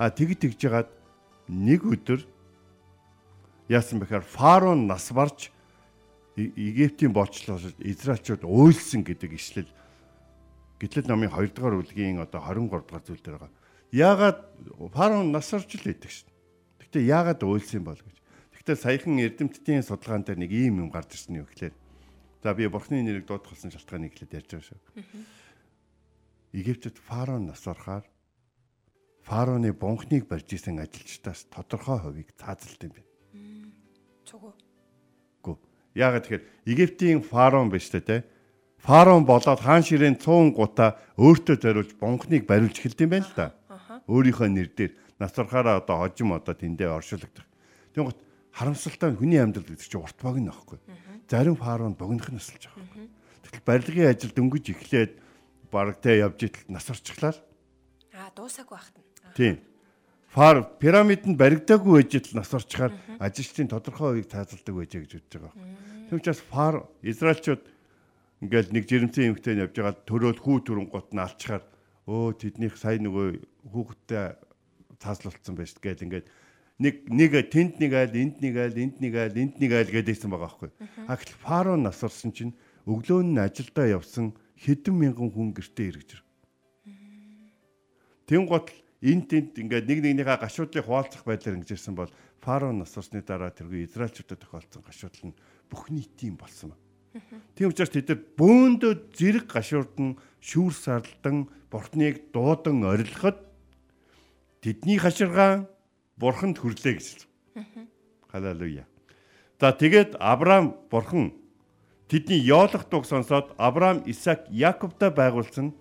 А 0.00 0.08
тэг 0.08 0.40
тэгж 0.40 0.56
жагаад 0.56 0.88
нэг 1.52 1.84
өдөр 1.84 2.24
яасан 3.68 4.00
бэхээр 4.00 4.24
фараон 4.24 4.88
нас 4.88 5.12
барж 5.12 5.52
Египтийн 6.40 7.12
болчлол 7.12 7.60
Израильчууд 7.84 8.48
уйлсан 8.48 9.04
гэдэг 9.04 9.36
ишлэл 9.36 9.68
гэтлэл 10.80 11.10
номын 11.10 11.28
2 11.28 11.52
дугаар 11.52 11.76
бүлгийн 11.76 12.24
одоо 12.24 12.40
23 12.40 12.80
дугаар 12.88 13.04
зүйл 13.04 13.20
дээр 13.20 13.36
байгаа. 13.36 13.52
Яагаад 13.92 14.38
фараон 14.96 15.28
нас 15.34 15.52
орж 15.52 15.76
л 15.76 15.84
идэг 15.84 16.08
шин. 16.08 16.32
Гэтэ 16.80 17.04
яагаад 17.04 17.44
уйлсан 17.44 17.84
бол 17.84 18.00
гэж. 18.00 18.16
Гэхдээ 18.60 18.76
саяхан 18.76 19.16
эрдэмтдийн 19.16 19.80
судалгаан 19.80 20.20
дээр 20.20 20.44
нэг 20.44 20.52
ийм 20.52 20.84
юм 20.84 20.88
гарч 20.92 21.16
ирсэн 21.16 21.40
юм 21.40 21.48
гэхлээр 21.48 21.72
за 22.44 22.52
би 22.52 22.68
бурхны 22.68 23.00
нэрийг 23.00 23.24
дуудах 23.24 23.56
болсон 23.56 23.72
шалтгааныг 23.72 24.12
хэлээд 24.12 24.36
ярьж 24.36 24.50
байгаа 24.52 24.68
шүү. 24.68 24.80
Египтэд 26.52 27.00
фараон 27.00 27.48
нас 27.48 27.64
орохоор 27.64 28.04
фараоны 29.24 29.72
бунхныг 29.72 30.28
барьж 30.28 30.52
исэн 30.52 30.76
ажилчдаас 30.76 31.48
тодорхой 31.48 32.04
хувийг 32.04 32.36
цаазалт 32.36 32.84
юм 32.84 32.92
байна. 32.92 33.08
Цугу. 34.28 34.52
Гү. 35.40 35.56
Яагаад 35.96 36.28
тэгэхээр 36.28 36.44
Египтийн 36.68 37.24
фараон 37.24 37.72
биш 37.72 37.88
үү 37.88 38.04
те? 38.04 38.28
Фараон 38.84 39.24
болоод 39.24 39.64
хаан 39.64 39.80
ширээн 39.88 40.20
100 40.20 40.52
гута 40.52 41.00
өөртөө 41.16 41.56
зориулж 41.64 41.96
бунхныг 41.96 42.44
бариулж 42.44 42.76
эхэлдэм 42.76 43.08
байх 43.08 43.24
л 43.24 43.36
да. 43.40 43.56
Өөрийнхөө 44.04 44.48
нэр 44.52 44.68
дээр 44.68 44.92
нас 45.16 45.32
орохоор 45.32 45.80
одоо 45.80 45.96
хожим 46.04 46.36
одоо 46.36 46.52
тэндээ 46.52 46.92
оршуулгадах. 46.92 47.48
Тэгвэл 47.92 48.16
харамсалтай 48.52 49.14
хүний 49.14 49.40
амьдрал 49.40 49.66
гэдэг 49.66 49.86
чинь 49.86 50.02
урт 50.02 50.18
богино 50.20 50.50
аахгүй. 50.52 50.78
Зарим 51.30 51.56
фараон 51.56 51.94
богинох 51.94 52.30
нь 52.30 52.38
өсөлж 52.38 52.66
байгаа. 52.66 53.08
Тэгтэл 53.46 53.66
барилгын 53.66 54.10
ажил 54.10 54.32
дөнгөж 54.34 54.64
эхлээд 54.74 55.12
бараг 55.70 56.02
тэ 56.02 56.20
явж 56.20 56.38
итэл 56.44 56.66
нас 56.68 56.90
орчихлаа. 56.90 57.34
Аа 58.14 58.30
дуусаагүй 58.34 58.74
байхт 58.74 58.96
нь. 58.98 59.06
Тийм. 59.38 59.56
Фар 60.30 60.62
пирамид 60.78 61.26
нь 61.26 61.38
баригдаагүй 61.38 62.02
байж 62.02 62.14
итл 62.18 62.38
нас 62.38 62.50
орчихаар 62.54 62.94
ажилчдын 63.18 63.70
тодорхой 63.70 64.14
хувийг 64.14 64.28
таазалдаг 64.30 64.74
байжээ 64.74 65.02
гэж 65.06 65.12
бодож 65.18 65.34
байгаа. 65.38 65.54
Тэм 66.10 66.18
учраас 66.18 66.40
фар 66.46 66.74
Израильчууд 67.02 67.62
ингээл 68.42 68.70
нэг 68.74 68.84
жирэмсэн 68.86 69.34
эмхтэй 69.34 69.58
явж 69.58 69.74
байгаа 69.74 69.94
төрөөл 70.06 70.38
хүү 70.38 70.56
төрөн 70.66 70.86
гот 70.90 71.10
нь 71.14 71.22
алчхаар 71.22 71.62
өө 72.06 72.38
тэднийх 72.38 72.78
сая 72.78 72.98
нөгөө 72.98 73.42
хүүхэдтэй 73.70 74.38
цааслуулсан 75.02 75.54
байж 75.54 75.74
гээл 75.82 76.04
ингээд 76.06 76.26
нэг 76.80 77.04
нэг 77.12 77.32
тэнд 77.52 77.76
нэг 77.76 77.92
айл 77.92 78.14
энд 78.16 78.40
нэг 78.40 78.56
айл 78.56 78.76
энд 78.80 78.96
нэг 79.04 79.12
айл 79.14 79.36
энд 79.36 79.54
нэг 79.60 79.70
айл 79.76 79.92
гэдээсэн 79.92 80.32
байгаа 80.32 80.48
байхгүй. 80.48 80.70
А 81.04 81.14
гэтэл 81.20 81.44
фараон 81.44 81.84
насарсан 81.84 82.32
чинь 82.32 82.56
өглөө 82.88 83.20
нь 83.20 83.36
ажилдаа 83.36 83.86
явсан 84.00 84.32
хэдэн 84.56 84.96
мянган 84.96 85.28
хүн 85.28 85.52
гэртээ 85.52 85.86
ирж 85.92 86.08
ир. 86.16 86.22
Тэн 88.24 88.48
гот 88.48 88.72
энд 89.04 89.28
тэнд 89.28 89.60
ингээд 89.60 89.86
нэг 89.92 89.98
нэгнийхээ 90.00 90.40
гашуудлыг 90.40 90.84
хуваалцах 90.88 91.28
байдлаар 91.28 91.60
ингэж 91.60 91.76
ирсэн 91.76 91.92
бол 91.92 92.08
фараон 92.40 92.80
насарсны 92.80 93.20
дараа 93.20 93.52
тэргүй 93.52 93.84
израильчуудад 93.84 94.40
тохиолдсон 94.40 94.80
гашуудл 94.80 95.28
нь 95.28 95.38
бүх 95.68 95.92
нийтийн 95.92 96.40
болсон 96.40 96.72
ба. 96.72 96.76
Тийм 97.58 97.68
учраас 97.68 97.92
тэд 97.92 98.08
нар 98.08 98.20
бөөндөө 98.40 98.92
зэрэг 99.12 99.46
гашуурдан 99.50 100.16
шүүр 100.40 100.72
сарлдан 100.72 101.50
бортныг 101.68 102.32
дуудан 102.32 102.86
орилоход 102.86 103.36
тэдний 104.62 104.96
хаширгаан 104.96 105.66
бурханд 106.20 106.60
хүрлээ 106.60 107.00
гэж 107.00 107.06
хэлсэн. 107.08 107.88
Халелуя. 108.28 108.84
За 109.60 109.72
тэгээд 109.72 110.20
Авраам 110.20 110.76
бурхан 110.92 111.32
тэдний 112.08 112.40
ёолох 112.44 112.88
дуг 112.92 113.08
сонсоод 113.08 113.56
Авраам, 113.56 114.04
Исаак, 114.04 114.46
Яаковтай 114.52 115.10
байгуулсан 115.10 115.72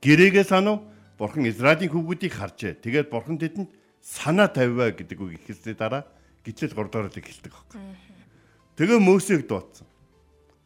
гэрээгээ 0.00 0.44
санав 0.48 0.82
бурхан 1.20 1.44
Израилийн 1.46 1.92
хүүгүүдийг 1.92 2.32
харжээ. 2.32 2.80
Тэгээд 2.80 3.12
бурхан 3.12 3.36
тэдэнд 3.36 3.68
санаа 4.00 4.48
тавиа 4.48 4.94
гэдэг 4.96 5.18
үг 5.20 5.36
ихэлсний 5.36 5.76
дараа 5.76 6.06
гитлэл 6.44 6.72
3 6.72 6.88
дугаар 6.88 7.10
л 7.12 7.20
эхэлдэг 7.20 7.52
байхгүй. 7.52 7.80
Тэгээ 8.78 8.98
Мөсег 9.02 9.44
дуудсан. 9.50 9.86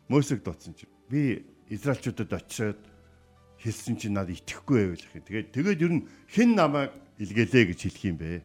Мөсег 0.06 0.44
дуудсан 0.44 0.76
чи 0.76 0.86
би 1.08 1.42
Израильчуудад 1.72 2.32
очиод 2.32 2.78
хэлсэн 3.64 3.96
чинь 3.96 4.12
надад 4.12 4.36
итгэхгүй 4.36 4.92
байвал 4.92 5.00
гэх. 5.00 5.24
Тэгээд 5.24 5.48
тэгээд 5.56 5.80
ер 5.80 5.92
нь 5.96 6.06
хэн 6.28 6.50
намайг 6.52 6.92
илгээлээ 7.16 7.72
гэж 7.72 7.80
хэлэх 7.88 8.04
юм 8.04 8.16
бэ? 8.20 8.44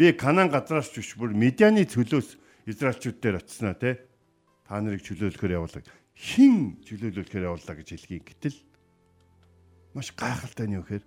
Би 0.00 0.16
Канаан 0.16 0.48
газраас 0.48 0.88
ч 0.88 1.04
биш 1.04 1.12
бүр 1.12 1.36
Медианы 1.36 1.84
цөлөөс 1.84 2.40
Израильчууд 2.64 3.20
дээр 3.20 3.36
очсноо 3.36 3.76
те. 3.76 4.00
Та 4.64 4.80
нарыг 4.80 5.04
чөлөөлөхөр 5.04 5.60
явуулаг. 5.60 5.84
Хин 6.16 6.80
чөлөөлөхөр 6.88 7.44
явууллаа 7.44 7.76
гэж 7.76 8.00
хэлгийн. 8.08 8.24
Гэтэл 8.24 8.56
маш 9.92 10.16
гайхалтай 10.16 10.72
нь 10.72 10.80
юу 10.80 10.88
гэхээр 10.88 11.04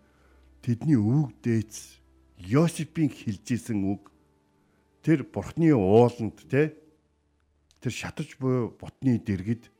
тэдний 0.62 1.02
үг 1.02 1.34
дээц 1.42 2.06
Йосипийн 2.38 3.10
хэлжсэн 3.10 3.82
үг 3.82 4.14
тэр 5.02 5.26
бурхны 5.26 5.74
ууланд 5.74 6.38
те 6.46 6.78
тэр 7.82 7.90
шатаж 7.98 8.38
буй 8.38 8.70
ботны 8.78 9.18
дэргэд 9.18 9.74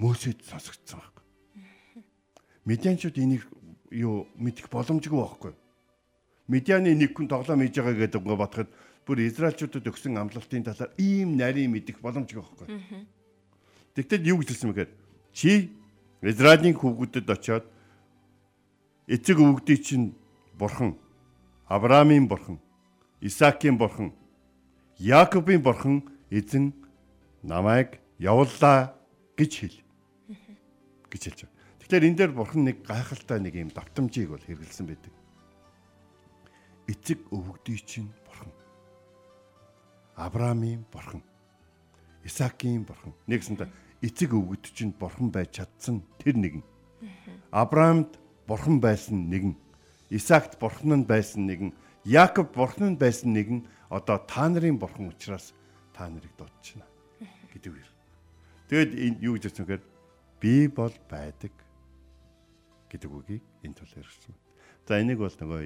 Мөсөд 0.00 0.40
сонсогдсон 0.48 0.96
баг. 0.96 1.20
Медианчууд 2.64 3.20
энийг 3.20 3.44
юу 3.92 4.24
мэдэх 4.40 4.72
боломжгүй 4.72 5.20
байхгүй. 5.20 5.52
Медианы 6.48 6.94
нэг 6.94 7.14
хүн 7.14 7.28
тоглоом 7.30 7.62
хийж 7.62 7.78
байгаа 7.78 8.06
гэдэг 8.06 8.22
ngo 8.22 8.36
бодоход 8.36 8.70
бүр 9.06 9.18
Израильчуудад 9.26 9.86
өгсөн 9.86 10.18
амлалтын 10.18 10.66
талаар 10.66 10.90
ийм 10.98 11.38
нарийн 11.38 11.70
мэдэх 11.70 12.02
боломжгүй 12.02 12.42
байхгүй. 12.42 12.68
Тэгтэл 13.94 14.30
юу 14.30 14.42
гэж 14.42 14.48
хэлсэн 14.50 14.68
мэхээр 14.70 14.90
чи 15.34 15.70
Израилийн 16.22 16.78
хүүгүүдэд 16.78 17.26
очиод 17.30 17.66
эцэг 19.06 19.38
өвгдий 19.38 19.78
чинь 19.78 20.14
бурхан, 20.54 20.98
Авраамийн 21.66 22.26
бурхан, 22.30 22.58
Исаакийн 23.20 23.78
бурхан, 23.78 24.14
Яаковын 24.98 25.62
бурхан 25.62 26.06
эзэн 26.30 26.74
намайг 27.42 27.98
явууллаа 28.18 28.94
гэж 29.36 29.52
хэл. 29.58 29.78
гэж 31.10 31.22
хэлж 31.26 31.40
байгаа. 31.42 31.58
Тэгэхээр 31.82 32.06
энэ 32.06 32.18
дээр 32.18 32.32
бурхан 32.32 32.62
нэг 32.64 32.86
гайхалтай 32.86 33.38
нэг 33.42 33.54
юм 33.58 33.70
давтамжийг 33.74 34.30
бол 34.30 34.46
хэрэгэлсэн 34.46 34.86
байдаг. 34.86 35.12
Эцэг 36.86 37.18
өвгдий 37.30 37.78
чинь 37.78 38.10
бурхан. 38.26 38.52
Авраамийн 40.16 40.84
бурхан. 40.92 41.22
Исаакийн 42.24 42.84
бурхан. 42.84 43.14
Нэгсэнтэй 43.26 43.68
эцэг 44.02 44.34
өвгөд 44.34 44.66
чинь 44.74 44.92
бурхан 44.92 45.30
байж 45.30 45.62
чадсан 45.62 46.02
тэр 46.18 46.36
нэгэн. 46.36 46.64
Авраамд 47.50 48.18
бурхан 48.46 48.80
байсан 48.80 49.30
нэгэн. 49.30 49.54
Исаакт 50.10 50.58
бурхан 50.58 51.02
нь 51.02 51.06
байсан 51.06 51.46
нэгэн. 51.46 51.72
Яаков 52.04 52.50
бурхан 52.52 52.94
нь 52.94 52.98
байсан 52.98 53.32
нэгэн. 53.32 53.66
Одоо 53.88 54.18
та 54.26 54.48
нарын 54.48 54.78
бурхан 54.78 55.08
учраас 55.08 55.54
та 55.94 56.08
нарыг 56.10 56.34
дуудчихна 56.36 56.86
гэдэг 57.52 57.72
үг. 57.72 57.86
Тэгэд 58.68 58.92
энэ 58.96 59.18
юу 59.22 59.36
гэж 59.36 59.52
хэлсэн 59.52 59.66
гэхээр 59.68 59.84
би 60.40 60.66
бол 60.66 60.94
байдаг 61.06 61.52
гэдэг 62.90 63.10
үгийг 63.12 63.44
энэ 63.62 63.76
тул 63.76 63.92
хэрэгсэн. 63.92 64.34
За 64.86 65.00
энийг 65.00 65.18
бол 65.22 65.32
нөгөө 65.32 65.62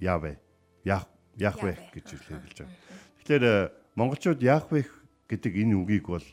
яавэ 0.00 0.38
яах 0.86 1.06
яахвэ 1.36 1.76
гэж 1.92 2.06
хэлж 2.14 2.56
байгаа. 2.62 2.72
Тэгэхээр 3.20 3.44
э, 3.44 3.56
монголчууд 3.98 4.40
яахвэ 4.40 4.86
гэдэг 5.28 5.52
энэ 5.66 5.76
үгийг 5.76 6.06
бол 6.06 6.26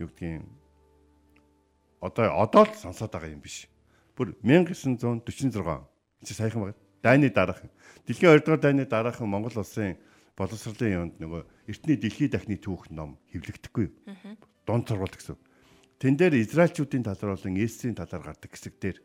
юу 0.00 0.08
гэдгийг 0.08 0.48
одоо 2.00 2.32
одоо 2.40 2.64
л 2.64 2.74
сонсоод 2.74 3.12
байгаа 3.12 3.30
юм 3.30 3.44
биш. 3.44 3.68
Бүр 4.16 4.34
1946 4.42 5.20
чи 6.24 6.32
саяхан 6.34 6.72
байна. 6.72 6.78
Дайны 7.02 7.28
дараахан. 7.30 7.70
Дэлхийн 8.08 8.40
2 8.40 8.44
дугаар 8.44 8.60
дайны 8.60 8.84
дараахан 8.88 9.28
Монгол 9.28 9.60
улсын 9.60 9.96
боловсролын 10.36 10.96
юунд 10.96 11.14
нөгөө 11.20 11.42
эртний 11.68 11.96
дэлхийн 12.00 12.32
дахны 12.32 12.56
түүх 12.56 12.88
ном 12.88 13.20
хэвлэгдэхгүй. 13.32 13.92
Дунд 14.64 14.88
сургууль 14.88 15.12
гэсэн. 15.12 15.36
Тэн 16.00 16.16
дээр 16.16 16.40
израилчүүдийн 16.40 17.04
талаар 17.04 17.36
болон 17.36 17.60
Есүсийн 17.60 17.96
талаар 17.96 18.32
гардаг 18.32 18.48
хэсэг 18.48 18.80
дээр 18.80 18.96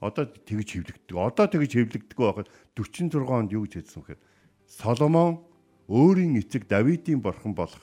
одоо 0.00 0.24
тэгж 0.26 0.68
хэвлэгддэг. 0.78 1.16
Одоо 1.16 1.46
тэгж 1.46 1.70
хэвлэгдэггүй 1.74 2.26
байхад 2.26 2.48
46 2.74 3.14
онд 3.28 3.50
юу 3.52 3.66
гэж 3.66 3.72
хэлсэн 3.84 4.00
вэхээр 4.02 4.20
Соломон 4.66 5.44
өөрийн 5.88 6.40
эцэг 6.40 6.66
Давидын 6.66 7.20
бурхан 7.20 7.54
болох 7.54 7.82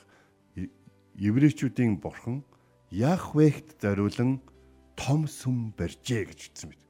еврейчүүдийн 1.16 2.00
бурхан 2.02 2.42
Яхвехт 2.92 3.80
зориулан 3.80 4.42
том 4.96 5.24
сүм 5.24 5.72
барьжээ 5.72 6.28
гэж 6.28 6.40
хэлсэн 6.52 6.68
мэт. 6.68 6.82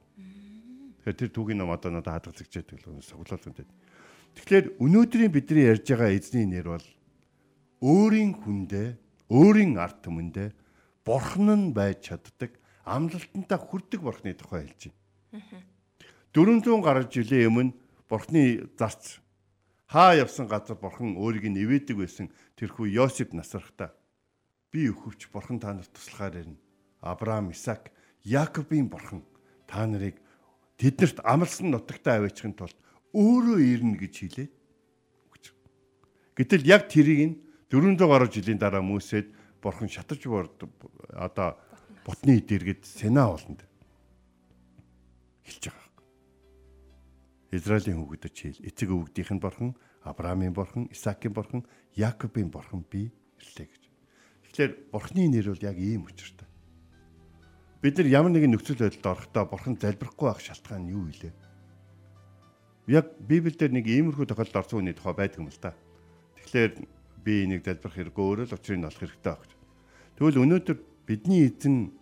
Тэгэхээр 0.99 1.19
тэр 1.19 1.31
түүхийн 1.31 1.59
ном 1.63 1.71
одоо 1.71 1.91
надад 1.95 2.27
байгаа 2.27 2.99
соглол 2.99 3.47
үнтэй. 3.47 3.67
Тэгэхээр 4.35 4.65
өнөөдрийн 4.83 5.31
бидний 5.31 5.67
ярьж 5.71 5.87
байгаа 5.87 6.11
эзний 6.11 6.47
нэр 6.49 6.75
бол 6.75 6.87
өөрийн 7.79 8.33
хүндээ, 8.43 8.87
өөрийн 9.31 9.79
ард 9.79 10.03
түмэндээ 10.03 10.49
бурхан 11.05 11.47
нь 11.51 11.75
байж 11.75 12.11
чаддаг, 12.11 12.55
амлалтантаа 12.83 13.59
хүрдэг 13.59 14.01
бурхны 14.03 14.33
тухай 14.35 14.67
хэлж 14.67 14.91
байна. 14.91 15.02
400 16.33 16.81
гаруй 16.85 17.05
жилийн 17.09 17.49
өмнө 17.49 17.73
бурхны 18.09 18.69
зарц 18.77 19.17
хаа 19.89 20.13
явсан 20.17 20.45
газар 20.45 20.77
бурхан 20.77 21.17
өөрийг 21.17 21.49
нь 21.49 21.61
ивэдэг 21.61 21.97
байсан 21.97 22.29
тэрхүү 22.57 22.93
Йосеп 22.93 23.33
насрахта 23.33 23.93
би 24.73 24.89
өхөвч 24.89 25.29
бурхан 25.33 25.57
та 25.61 25.73
нарт 25.73 25.89
туслахаар 25.93 26.37
ирнэ. 26.41 26.57
Авраам, 27.01 27.49
Исаак, 27.53 27.93
Яаковын 28.25 28.89
бурхан 28.89 29.21
та 29.69 29.85
нарыг 29.85 30.17
тэднэрт 30.77 31.21
амлсан 31.21 31.69
нутагтаа 31.69 32.17
аваачихын 32.21 32.53
тулд 32.57 32.77
өөрөө 33.13 33.57
ирнэ 33.61 33.97
гэж 34.01 34.13
хэлээд 34.17 34.51
өгч. 35.29 35.45
Гэтэл 36.37 36.65
яг 36.65 36.89
тэрийг 36.89 37.21
нь 37.21 37.35
400 37.69 38.05
гаруй 38.09 38.29
жилийн 38.29 38.57
дараа 38.57 38.81
Мөсед 38.81 39.29
бурхан 39.61 39.89
шатаж 39.89 40.25
одоо 40.25 41.57
бутны 42.05 42.41
дэргэд 42.41 42.85
Сена 42.85 43.29
болонд 43.29 43.61
хэлж 45.43 45.63
байгаа. 45.69 45.89
Израилийн 47.53 47.99
хүүгдэд 48.01 48.33
хэл 48.33 48.65
эцэг 48.65 48.89
өвгдийнх 48.89 49.31
нь 49.37 49.43
бурхан, 49.43 49.71
Авраамийн 50.03 50.53
бурхан, 50.53 50.89
Исаакийн 50.89 51.33
бурхан, 51.33 51.61
Яаковын 51.95 52.49
бурхан 52.49 52.81
би 52.89 53.13
ирлээ 53.39 53.67
гэж. 53.69 53.83
Тэгэхээр 54.49 54.71
бурхны 54.91 55.29
нэр 55.29 55.53
бол 55.53 55.63
яг 55.63 55.77
ийм 55.77 56.03
учиртай. 56.09 56.47
Бид 57.83 57.97
нар 57.99 58.07
ямар 58.07 58.31
нэгэн 58.31 58.55
нөхцөл 58.55 58.79
байдалд 58.79 59.05
орохдоо 59.05 59.43
бурхан 59.45 59.75
залбирахгүй 59.75 60.27
байх 60.31 60.41
шалтгаан 60.41 60.87
нь 60.87 60.93
юу 60.95 61.07
вэ? 61.07 61.31
Яг 62.87 63.15
Библиэлд 63.19 63.71
нэг 63.71 63.87
иймэрхүү 63.87 64.27
тохиолдолд 64.27 64.59
орсон 64.59 64.77
хүний 64.83 64.95
тухай 64.95 65.15
байдаг 65.15 65.39
юм 65.39 65.47
л 65.47 65.59
та. 65.59 65.75
Тэгэхээр 66.39 66.71
би 67.23 67.33
энийг 67.47 67.63
залбирах 67.63 67.95
хэрэггүй 67.95 68.23
өөрөө 68.23 68.47
л 68.51 68.55
учрыг 68.55 68.83
олох 68.83 68.99
хэрэгтэй 68.99 69.33
баг. 69.35 69.51
Тэгвэл 70.19 70.41
өнөөдөр 70.43 70.77
бидний 71.07 71.47
эзэн 71.47 71.95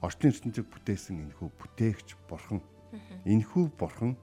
орчин 0.00 0.32
ертөнцийг 0.32 0.66
бүтээсэн 0.72 1.16
энэхүү 1.28 1.48
бүтээгч 1.60 2.08
бурхан 2.28 2.60
энэхүү 3.24 3.64
бурхан 3.76 4.16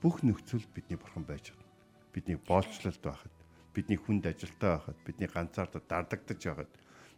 бүх 0.00 0.22
нөхцөл 0.22 0.64
бидний 0.74 0.98
бурхан 0.98 1.26
байж 1.26 1.50
байна. 1.50 1.66
Бидний 2.14 2.38
боолчлолд 2.38 3.02
байхад, 3.02 3.34
бидний 3.74 3.98
хүнд 3.98 4.24
ажилтаа 4.30 4.78
байхад, 4.78 4.98
бидний 5.04 5.28
ганцаардад 5.28 5.84
дардагдж 5.90 6.42
байхад, 6.46 6.72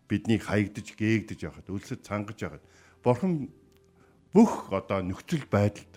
бидний 0.09 0.40
хаягдж 0.40 0.97
гээгдэж 0.97 1.40
байхад, 1.44 1.68
өлсөд 1.68 2.03
цангаж 2.03 2.38
байхад 2.40 2.64
бурхан 3.05 3.53
бүх 4.33 4.73
одоо 4.73 5.05
нөхцөл 5.05 5.44
байдалд 5.47 5.92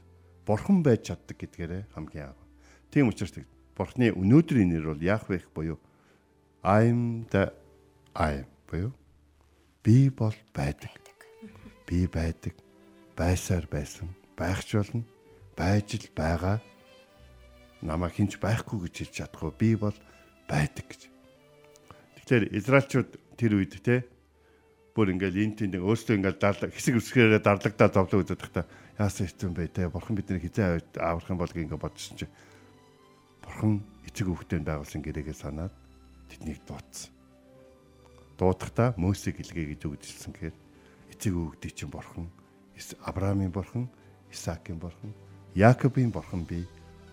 бурхан 0.45 0.83
байж 0.83 1.09
чаддаг 1.09 1.37
гэдгээрээ 1.39 1.83
хамгийн 1.95 2.29
аав. 2.29 2.39
Тийм 2.91 3.09
учраас 3.09 3.33
бурхны 3.75 4.11
өнөөдрийн 4.11 4.69
нэр 4.69 4.93
бол 4.93 5.01
Яхвех 5.01 5.49
буюу 5.55 5.79
I'm 6.61 7.25
the 7.31 7.49
I 8.13 8.45
буюу 8.69 8.93
би 9.83 10.09
бол 10.09 10.35
байдаг. 10.53 11.10
Би 11.91 12.07
байдаг. 12.07 12.55
Байсаар 13.19 13.67
байсан. 13.67 14.07
Байхч 14.39 14.79
болно. 14.79 15.03
Байж 15.59 15.99
л 15.99 16.07
байгаа. 16.15 16.63
Намаа 17.83 18.07
хинч 18.07 18.39
байхгүй 18.39 18.87
гэж 18.87 18.95
хэлж 18.95 19.13
чадахгүй. 19.19 19.51
Би 19.59 19.75
бол 19.75 19.97
байдаг 20.47 20.87
гэж. 20.87 21.11
Тэгэхээр 22.15 22.55
Израильчууд 22.55 23.11
тэр 23.35 23.59
үед 23.59 23.75
те 23.83 24.07
бүр 24.95 25.11
ингээл 25.11 25.43
энэ 25.51 25.67
тэнд 25.67 25.75
өөрсдөө 25.83 26.15
ингээл 26.15 26.39
дадлаг 26.39 26.71
хэсэг 26.71 26.95
үсгээрээ 26.95 27.43
дарлагдаа 27.43 27.91
зовлоо 27.91 28.23
үзэж 28.23 28.39
тахта 28.39 28.63
яасан 28.95 29.27
хэцүү 29.27 29.51
бэ 29.51 29.67
те 29.75 29.91
бурхан 29.91 30.15
бидний 30.15 30.39
хизээ 30.39 30.95
аврах 30.95 31.27
юм 31.31 31.39
бол 31.39 31.51
ингээ 31.51 31.79
бодсон 31.79 32.15
чи 32.19 32.27
бурхан 33.43 33.83
эцэг 34.07 34.27
хүүхдтэй 34.27 34.59
байгуулсан 34.63 34.99
гэрээгээ 35.03 35.37
санаад 35.39 35.73
тэднийг 36.27 36.59
дуудсан 36.67 37.11
дуудахта 38.35 38.91
Мөсег 38.99 39.39
илгээ 39.39 39.79
гэж 39.79 39.81
үгдэлсэн 39.87 40.31
гэхээр 40.35 40.55
эцэг 41.21 41.37
хүүхдийн 41.37 41.75
чинь 41.77 41.93
бурхан 41.93 42.33
Авраамийн 43.05 43.53
бурхан 43.53 43.85
Исаакийн 44.33 44.81
бурхан 44.81 45.13
Яаковын 45.53 46.09
бурхан 46.09 46.49
би 46.49 46.65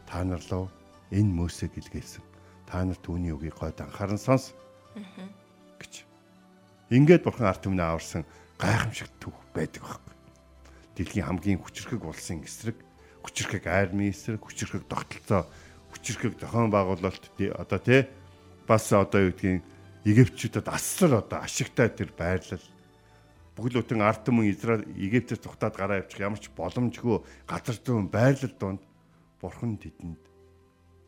та 0.09 0.25
нар 0.25 0.41
руу 0.49 0.73
энэ 1.13 1.29
Мөсег 1.29 1.77
илгээсэн 1.77 2.25
та 2.65 2.89
нар 2.89 2.97
түүний 2.97 3.37
үгийг 3.37 3.61
гойд 3.61 3.77
анхааран 3.85 4.17
сонс. 4.17 4.57
Гэж. 5.77 6.09
Ингээд 6.89 7.21
бурхан 7.21 7.53
арт 7.53 7.69
түмнээ 7.69 7.85
аварсан 7.85 8.25
гайхамшигт 8.57 9.13
түүх 9.21 9.37
байдаг 9.53 9.85
байхгүй. 9.85 10.17
Дэлхийн 10.97 11.29
хамгийн 11.29 11.61
хүчрхэг 11.61 12.01
улсын 12.01 12.41
эсрэг, 12.49 12.81
хүчрхэг 13.21 13.69
армийн 13.69 14.17
эсрэг, 14.17 14.41
хүчрхэг 14.41 14.89
тогтолцоо, 14.89 15.45
хүчрхэг 15.93 16.41
зохион 16.41 16.73
байгуулалт 16.73 17.29
одоо 17.61 17.79
тий 17.79 18.09
бас 18.65 18.89
одоо 18.89 19.29
юу 19.29 19.37
гэдгийг 19.37 19.63
Египтчүүдэд 20.09 20.67
асар 20.73 21.21
одоо 21.21 21.45
ашигтай 21.45 21.93
тэр 21.93 22.09
байрлал 22.17 22.65
бүгд 23.59 23.75
бүтэн 23.83 24.07
арт 24.07 24.23
түмэн 24.23 24.55
Израиль 24.55 24.87
Египтээс 24.95 25.43
тухтаад 25.43 25.75
гараа 25.75 25.99
явчих 25.99 26.23
ямар 26.23 26.39
ч 26.39 26.47
боломжгүй 26.55 27.19
газар 27.51 27.75
зүүн 27.83 28.07
байрлал 28.07 28.55
донд 28.55 28.83
бурхан 29.43 29.75
тэдэнд 29.83 30.23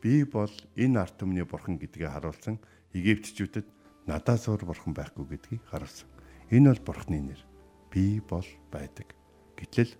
би 0.03 0.27
бол 0.27 0.51
энэ 0.75 0.99
арт 0.99 1.15
түмний 1.15 1.47
бурхан 1.47 1.79
гэдгээ 1.79 2.11
харуулсан 2.11 2.59
Египтчүүдэд 2.91 3.67
надаас 4.09 4.49
өөр 4.51 4.65
бурхан 4.67 4.91
байхгүй 4.91 5.25
гэдгийг 5.31 5.63
харуулсан. 5.71 6.09
Энэ 6.51 6.75
бол 6.75 6.91
бурхны 6.91 7.21
нэр. 7.21 7.41
Би 7.87 8.19
бол 8.19 8.45
байдаг. 8.67 9.15
Гэтэл 9.55 9.95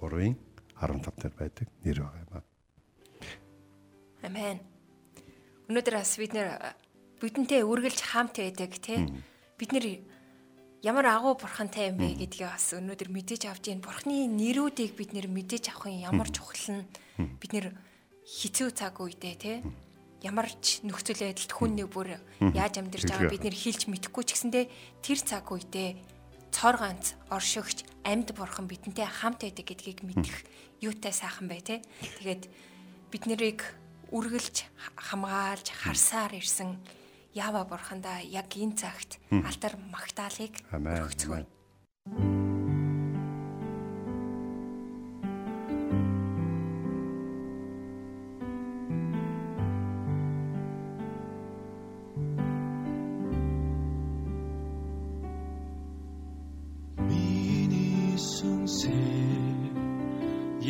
3-ын 0.00 0.32
15 0.80 1.20
дээр 1.20 1.34
байдаг 1.36 1.68
нэр 1.84 1.98
байгаа 2.00 2.22
юм 2.24 2.32
аа. 2.32 2.44
Амен. 4.24 4.58
Өнөөдөр 5.68 5.94
бас 6.00 6.16
бид 6.16 6.32
нэр 6.32 6.48
бидэнтэй 7.20 7.66
үргэлж 7.66 8.00
хамт 8.00 8.40
байдаг 8.40 8.72
тий. 8.80 9.04
Бид 9.60 9.70
нэр 9.76 10.00
ямар 10.82 11.06
агуу 11.12 11.34
бурхантай 11.36 11.92
юм 11.92 12.00
бэ 12.00 12.16
гэдгийг 12.24 12.48
бас 12.48 12.72
өнөөдөр 12.72 13.08
мэдээж 13.12 13.42
авч 13.52 13.64
ийн 13.68 13.84
бурхны 13.84 14.28
нэрүүдийг 14.28 14.96
бид 14.96 15.12
нэр 15.12 15.28
мэдээж 15.28 15.76
авахын 15.76 16.00
ямар 16.00 16.28
чухал 16.32 16.80
нь 16.80 16.88
бид 17.40 17.52
нэр 17.52 17.66
хэцүү 18.24 18.68
цаг 18.72 18.96
үедээ 19.00 19.34
тий 19.36 19.56
ямар 20.24 20.48
ч 20.60 20.84
нөхцөл 20.84 21.20
байдалд 21.20 21.52
хүн 21.52 21.72
нэг 21.76 21.88
бүр 21.92 22.20
яаж 22.40 22.80
амьдарч 22.80 23.08
байгаа 23.08 23.28
бид 23.32 23.44
нэр 23.44 23.56
хэлж 23.56 23.88
мэдэхгүй 23.88 24.24
ч 24.24 24.30
гэсэндээ 24.36 24.64
тэр 25.04 25.18
цаг 25.20 25.48
үедээ 25.48 25.96
цор 26.52 26.76
ганц 26.76 27.16
оршигч 27.32 27.86
амьд 28.04 28.36
бурхан 28.36 28.66
бидэнтэй 28.68 29.06
хамт 29.06 29.40
байдаг 29.44 29.64
гэдгийг 29.64 30.02
мэдэх 30.04 30.36
юутай 30.82 31.12
сайхан 31.14 31.46
бай 31.48 31.62
тээ. 31.62 31.80
Тэгээд 32.20 32.42
бид 33.12 33.24
нарыг 33.28 33.60
үргэлж 34.10 34.66
хамгаалж 34.98 35.66
харсаар 35.70 36.34
ирсэн 36.34 36.74
Ява 37.34 37.62
бурхандаа 37.64 38.18
яг 38.26 38.50
энэ 38.58 38.74
цагт 38.74 39.22
алдар 39.30 39.78
магтаалыг 39.94 40.58
Амен. 40.74 41.46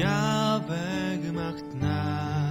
Явэг 0.00 1.22
магтнаа 1.34 2.49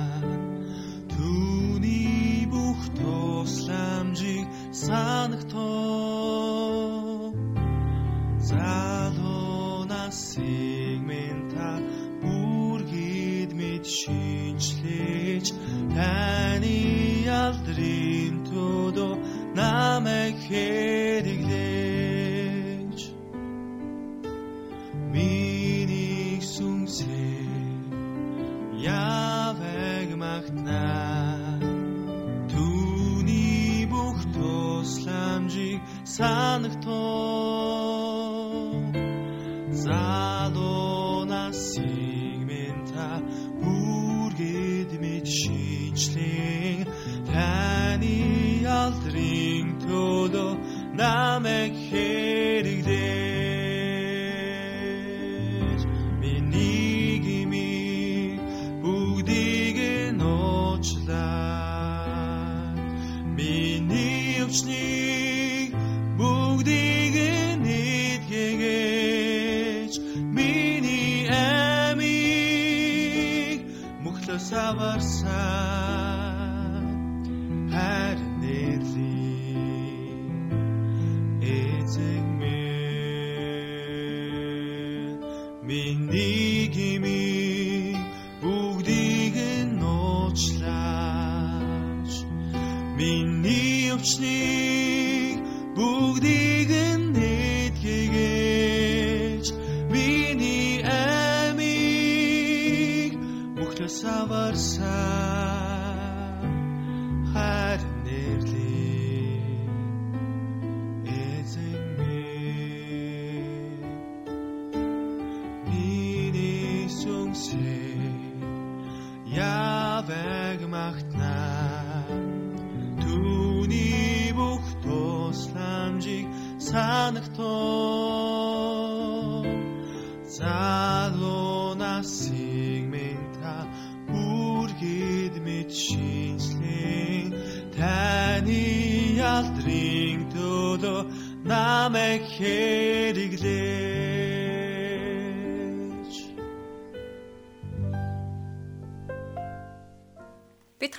bersa-bersa 103.90 105.49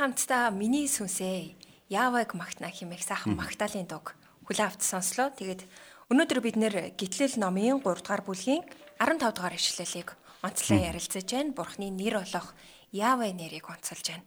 хамтдаа 0.00 0.48
миний 0.48 0.88
сүнсээ 0.88 1.52
яаваг 1.92 2.32
магтна 2.32 2.72
хэмээх 2.72 3.04
сайхан 3.04 3.36
магтаалын 3.36 3.84
дуг 3.84 4.16
хүлээ 4.48 4.72
авч 4.72 4.80
сонслоо. 4.80 5.28
Тэгээд 5.28 5.68
өнөөдөр 6.08 6.40
бид 6.40 6.56
нэр 6.56 6.96
гитлэл 6.96 7.36
номын 7.36 7.84
3 7.84 8.00
дугаар 8.00 8.24
бүлгийн 8.24 8.64
15 8.96 9.28
дугаар 9.36 9.60
ишлэлийг 9.60 10.16
онцлон 10.40 10.80
ярилцаж 10.88 11.28
байна. 11.28 11.52
Бурхны 11.52 11.92
нэр 11.92 12.16
болох 12.16 12.56
Яавэ 12.96 13.36
нэрийг 13.36 13.68
онцолж 13.68 14.08
байна. 14.08 14.24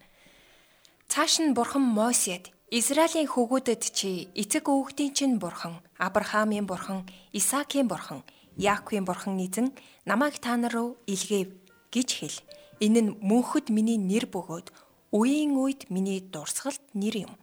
Цааш 1.10 1.42
нь 1.42 1.58
бурхан 1.58 1.82
Мосед 1.82 2.54
Израилийн 2.70 3.26
хөвгүүдэд 3.26 3.82
чи 3.98 4.30
эцэг 4.38 4.70
өвгдийн 4.70 5.18
чинь 5.18 5.42
бурхан, 5.42 5.82
Авраамийн 5.98 6.70
бурхан, 6.70 7.10
Исаакийн 7.34 7.90
бурхан, 7.90 8.22
Яаковын 8.62 9.10
бурхан 9.10 9.42
эзэн 9.42 9.74
намайг 10.06 10.38
та 10.38 10.54
нар 10.54 10.74
руу 10.78 11.02
илгээв 11.10 11.50
гэж 11.90 12.10
хэл. 12.14 12.38
Энэ 12.78 13.02
нь 13.02 13.12
мөнхөд 13.26 13.74
миний 13.74 13.98
нэр 13.98 14.30
бөгөөд 14.30 14.70
үеийн 15.14 15.54
үед 15.54 15.94
миний 15.94 16.20
дурсгалт 16.20 16.82
нэр 16.98 17.30
юм. 17.30 17.34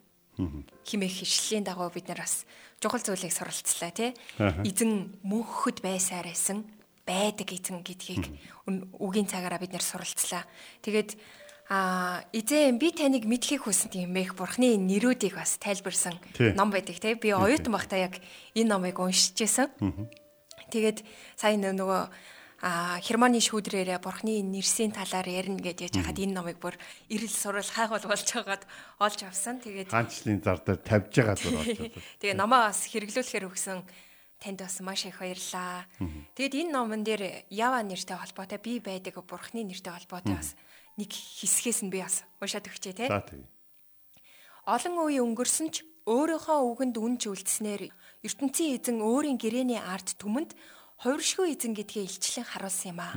Химэх 0.82 1.22
хишлэлийн 1.22 1.64
дагуу 1.64 1.88
бид 1.94 2.10
нар 2.10 2.26
бас 2.26 2.44
чухал 2.82 3.00
зүйлийг 3.00 3.30
суралцлаа 3.30 3.92
тий. 3.94 4.10
Эзэн 4.66 5.14
мөнхөд 5.22 5.78
байсаар 5.78 6.26
байсан 6.26 6.66
байдаг 7.06 7.54
эзэн 7.54 7.86
гэдгийг 7.86 8.26
үгийн 8.98 9.30
цагаараа 9.30 9.62
бид 9.62 9.72
нар 9.72 9.84
суралцлаа. 9.84 10.44
Тэгээд 10.82 11.14
А 11.70 12.26
эзэн 12.34 12.82
би 12.82 12.90
таныг 12.90 13.30
мэдхийг 13.30 13.62
хүссэн 13.62 13.94
юм 13.94 14.18
бэ? 14.18 14.34
Бурхны 14.34 14.74
нэрүүдийг 14.74 15.38
бас 15.38 15.54
тайлбарсан 15.62 16.18
ном 16.58 16.74
байдаг 16.74 16.98
тий. 16.98 17.14
Би 17.14 17.30
оюутан 17.30 17.70
байхдаа 17.70 18.10
яг 18.10 18.18
энэ 18.58 18.74
номыг 18.74 18.98
уншиж 18.98 19.38
байсан. 19.38 19.70
Тэгээд 20.74 21.06
сайн 21.38 21.62
нөгөө 21.62 22.10
а 22.60 23.00
Германы 23.00 23.40
шүүдрээрээ 23.40 24.04
бурхны 24.04 24.44
нэрсийн 24.44 24.92
талаар 24.92 25.24
ярина 25.24 25.64
гэж 25.64 25.88
яж 25.88 25.94
хаад 26.04 26.20
энэ 26.20 26.36
номыг 26.36 26.60
бүр 26.60 26.76
ирэл 27.08 27.32
сурал 27.32 27.64
хайгуул 27.64 28.04
болж 28.04 28.28
байгаад 28.28 28.68
олж 29.00 29.18
авсан. 29.24 29.64
Тэгээд 29.64 29.88
хаанчлын 29.88 30.44
зар 30.44 30.60
дээр 30.60 30.80
тавьж 30.84 31.12
байгаа 31.16 31.36
зүр 31.40 31.56
очоод. 31.56 31.96
Тэгээ 32.20 32.36
намаа 32.36 32.68
бас 32.68 32.84
хэрэглүүлэхээр 32.92 33.48
өгсөн 33.48 33.80
танд 34.36 34.60
бас 34.60 34.76
маш 34.84 35.08
их 35.08 35.16
баярлаа. 35.24 35.88
Тэгэд 36.36 36.68
энэ 36.68 36.72
номон 36.76 37.00
дээр 37.00 37.48
Ява 37.48 37.80
нэртэй 37.80 38.20
холбоотой 38.20 38.60
би 38.60 38.76
байдаг 38.84 39.16
бурхны 39.24 39.64
нэртэй 39.64 39.96
холбоотой 39.96 40.36
бас 40.36 40.52
нэг 41.00 41.08
хэсгээс 41.16 41.80
нь 41.84 41.92
би 41.92 42.04
бас 42.04 42.28
уншаад 42.44 42.68
өгчээ 42.68 42.92
те. 42.92 43.08
За 43.08 43.24
тийм. 43.24 43.48
Олон 44.68 45.00
үе 45.00 45.24
өнгөрсөн 45.24 45.72
ч 45.72 45.88
өөрийнхөө 46.04 46.60
үгэнд 46.76 46.96
үнж 47.00 47.22
үлдснээр 47.28 47.88
ертөнцийн 48.20 48.76
эзэн 48.76 48.98
өөрийн 49.00 49.40
гэрээний 49.40 49.80
ард 49.80 50.16
түмэнд 50.20 50.52
хувиршгүй 51.00 51.56
эзэн 51.56 51.72
гэдгээ 51.72 52.04
илчлэн 52.04 52.44
харуулсан 52.44 52.92
юм 52.92 53.00
аа. 53.00 53.16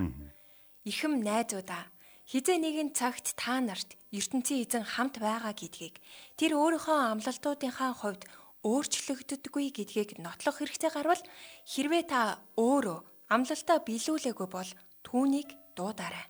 Ихэм 0.88 1.19
найзуудаа 1.19 1.91
хизээ 2.24 2.58
нэгэн 2.63 2.96
цагт 2.96 3.36
та 3.36 3.60
нарт 3.60 4.00
ертөнцийн 4.15 4.63
эзэн 4.63 4.88
хамт 4.88 5.19
байгаа 5.19 5.52
гэдгийг 5.52 6.00
тэр 6.39 6.56
өөрийнхөө 6.56 7.12
амлалтуудынхаа 7.12 7.91
хувьд 7.91 8.24
өөрчлөгддөггүй 8.63 9.76
гэдгийг 9.76 10.24
нотлох 10.24 10.63
хэрэгтэй 10.63 10.91
гарвал 10.96 11.24
хэрвээ 11.67 12.04
та 12.08 12.39
өөрөө 12.56 13.00
амлалтаа 13.28 13.78
биелүүлээгүй 13.84 14.48
бол 14.48 14.72
түүнийг 15.04 15.52
дуудаарай. 15.76 16.26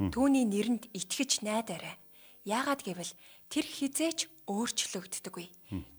Түүний 0.00 0.48
нэрэнд 0.48 0.88
итгэж 0.96 1.44
найдаарай. 1.44 2.00
Яагаад 2.48 2.80
гэвэл 2.80 3.12
тэр 3.52 3.64
хизээч 3.68 4.32
өөрчлөгддөггүй. 4.48 5.46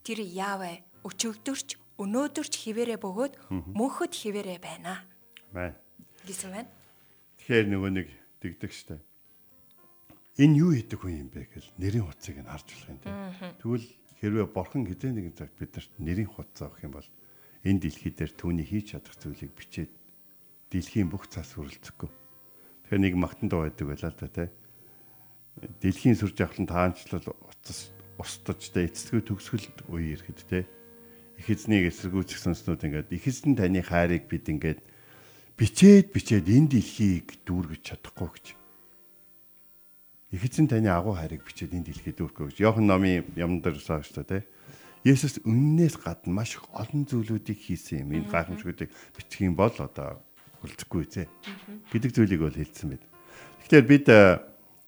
Тэр 0.02 0.18
яавэ 0.26 0.82
өчигдөрч 1.98 2.06
өнөөдөрч 2.06 2.54
хിവэрэ 2.62 2.96
бөгөөд 3.02 3.34
мөнхөд 3.50 4.12
хിവэрэ 4.14 4.62
байна. 4.62 5.02
Бай. 5.50 5.74
гэсэн 6.22 6.50
байна. 6.54 6.70
Тэгэхээр 7.42 7.66
нөгөө 7.74 7.90
нэг 7.90 8.08
дэгдэг 8.38 8.70
штэ. 8.70 9.02
Энэ 10.38 10.58
юу 10.62 10.70
хийдэг 10.78 10.98
хүн 11.02 11.26
юм 11.26 11.28
бэ 11.34 11.50
гэхэл 11.50 11.70
нэрийн 11.82 12.06
хуцыг 12.06 12.36
нь 12.38 12.46
харж 12.46 12.66
болох 12.70 12.88
юм 12.94 13.00
тийм. 13.02 13.18
Тэгвэл 13.58 13.86
хэрвээ 14.22 14.46
бурхан 14.46 14.86
хэзээ 14.86 15.10
нэгэн 15.10 15.34
цагт 15.34 15.58
биднэрт 15.58 15.92
нэрийн 15.98 16.30
хуц 16.30 16.54
авах 16.62 16.78
юм 16.86 16.94
бол 16.94 17.08
энэ 17.66 17.82
дэлхий 17.82 18.14
дээр 18.14 18.32
түүний 18.38 18.66
хийж 18.66 18.94
чадах 18.94 19.18
зүйлийг 19.18 19.50
бичээд 19.58 19.90
дэлхийн 20.70 21.10
бүх 21.10 21.26
цаас 21.26 21.58
хүрэлцэхгүй. 21.58 22.10
Тэгэхээр 22.86 23.02
нэг 23.02 23.14
магтан 23.18 23.50
дуу 23.50 23.66
байдаг 23.66 23.86
байлаа 23.90 24.14
л 24.14 24.20
да 24.22 24.30
тий. 24.30 24.48
Дэлхийн 25.82 26.14
сүрж 26.14 26.38
авахлан 26.38 26.70
таанчлал 26.70 27.26
уцас 27.26 27.90
устдаж 28.22 28.62
тэ 28.70 28.86
эцэсгүй 28.86 29.26
төгсгөл 29.26 29.66
үе 29.90 30.14
ирэхэд 30.14 30.40
тий. 30.46 30.62
Их 31.38 31.46
эзнийг 31.46 31.88
эсэргүүцэх 31.94 32.42
сонснууд 32.42 32.82
ингээд 32.82 33.14
их 33.14 33.24
эзэн 33.24 33.54
таны 33.54 33.80
хайрыг 33.82 34.26
бид 34.26 34.50
ингээд 34.50 34.82
бичээд 35.54 36.10
бичээд 36.10 36.50
энэ 36.50 36.74
дэлхийг 36.74 37.46
дүүргэж 37.46 37.82
чадахгүй 37.94 38.28
гэж 38.34 38.46
их 40.30 40.44
эзэн 40.44 40.68
таны 40.68 40.92
агуу 40.92 41.16
хайрыг 41.16 41.40
бичээд 41.44 41.72
энэ 41.72 41.88
дэлхийд 41.88 42.20
өргөө 42.20 42.52
гэж. 42.52 42.60
Йохан 42.60 42.84
номын 42.84 43.24
юм 43.32 43.64
дээр 43.64 43.80
саа 43.80 44.04
шүү 44.04 44.28
дээ. 44.28 44.44
Есүс 45.08 45.40
үннээс 45.40 45.96
гадна 45.96 46.36
маш 46.36 46.60
их 46.60 46.68
олон 46.68 47.08
зүйлүүдийг 47.08 47.56
хийсэн 47.56 48.04
юм. 48.04 48.20
Энэ 48.20 48.28
гайхамшгуудыг 48.28 48.92
бичих 49.16 49.40
юм 49.40 49.56
бол 49.56 49.72
одоо 49.72 50.20
үлдэхгүй 50.60 51.04
зэ. 51.08 51.32
гэдэг 51.88 52.12
зүйлийг 52.12 52.44
бол 52.44 52.52
хэлсэн 52.52 52.92
байд. 52.92 53.04
Тэгэхээр 53.64 53.86
бид 53.88 54.06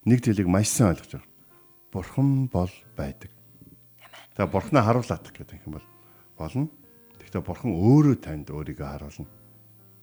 нэг 0.04 0.18
зүйлийг 0.20 0.48
маш 0.50 0.68
сайн 0.68 0.92
ойлгож 0.92 1.16
байна. 1.16 1.28
Бурхан 1.88 2.30
бол 2.52 2.74
байдаг. 2.92 3.32
За 4.36 4.44
бурхнаа 4.44 4.84
харуулах 4.84 5.24
гэдэг 5.24 5.64
юм 5.64 5.80
бол 5.80 5.86
болно. 6.40 6.72
Гэхдээ 7.20 7.44
бурхан 7.44 7.76
өөрөө 7.76 8.16
танд 8.24 8.48
өөрийгөө 8.48 8.88
харуулна. 8.88 9.28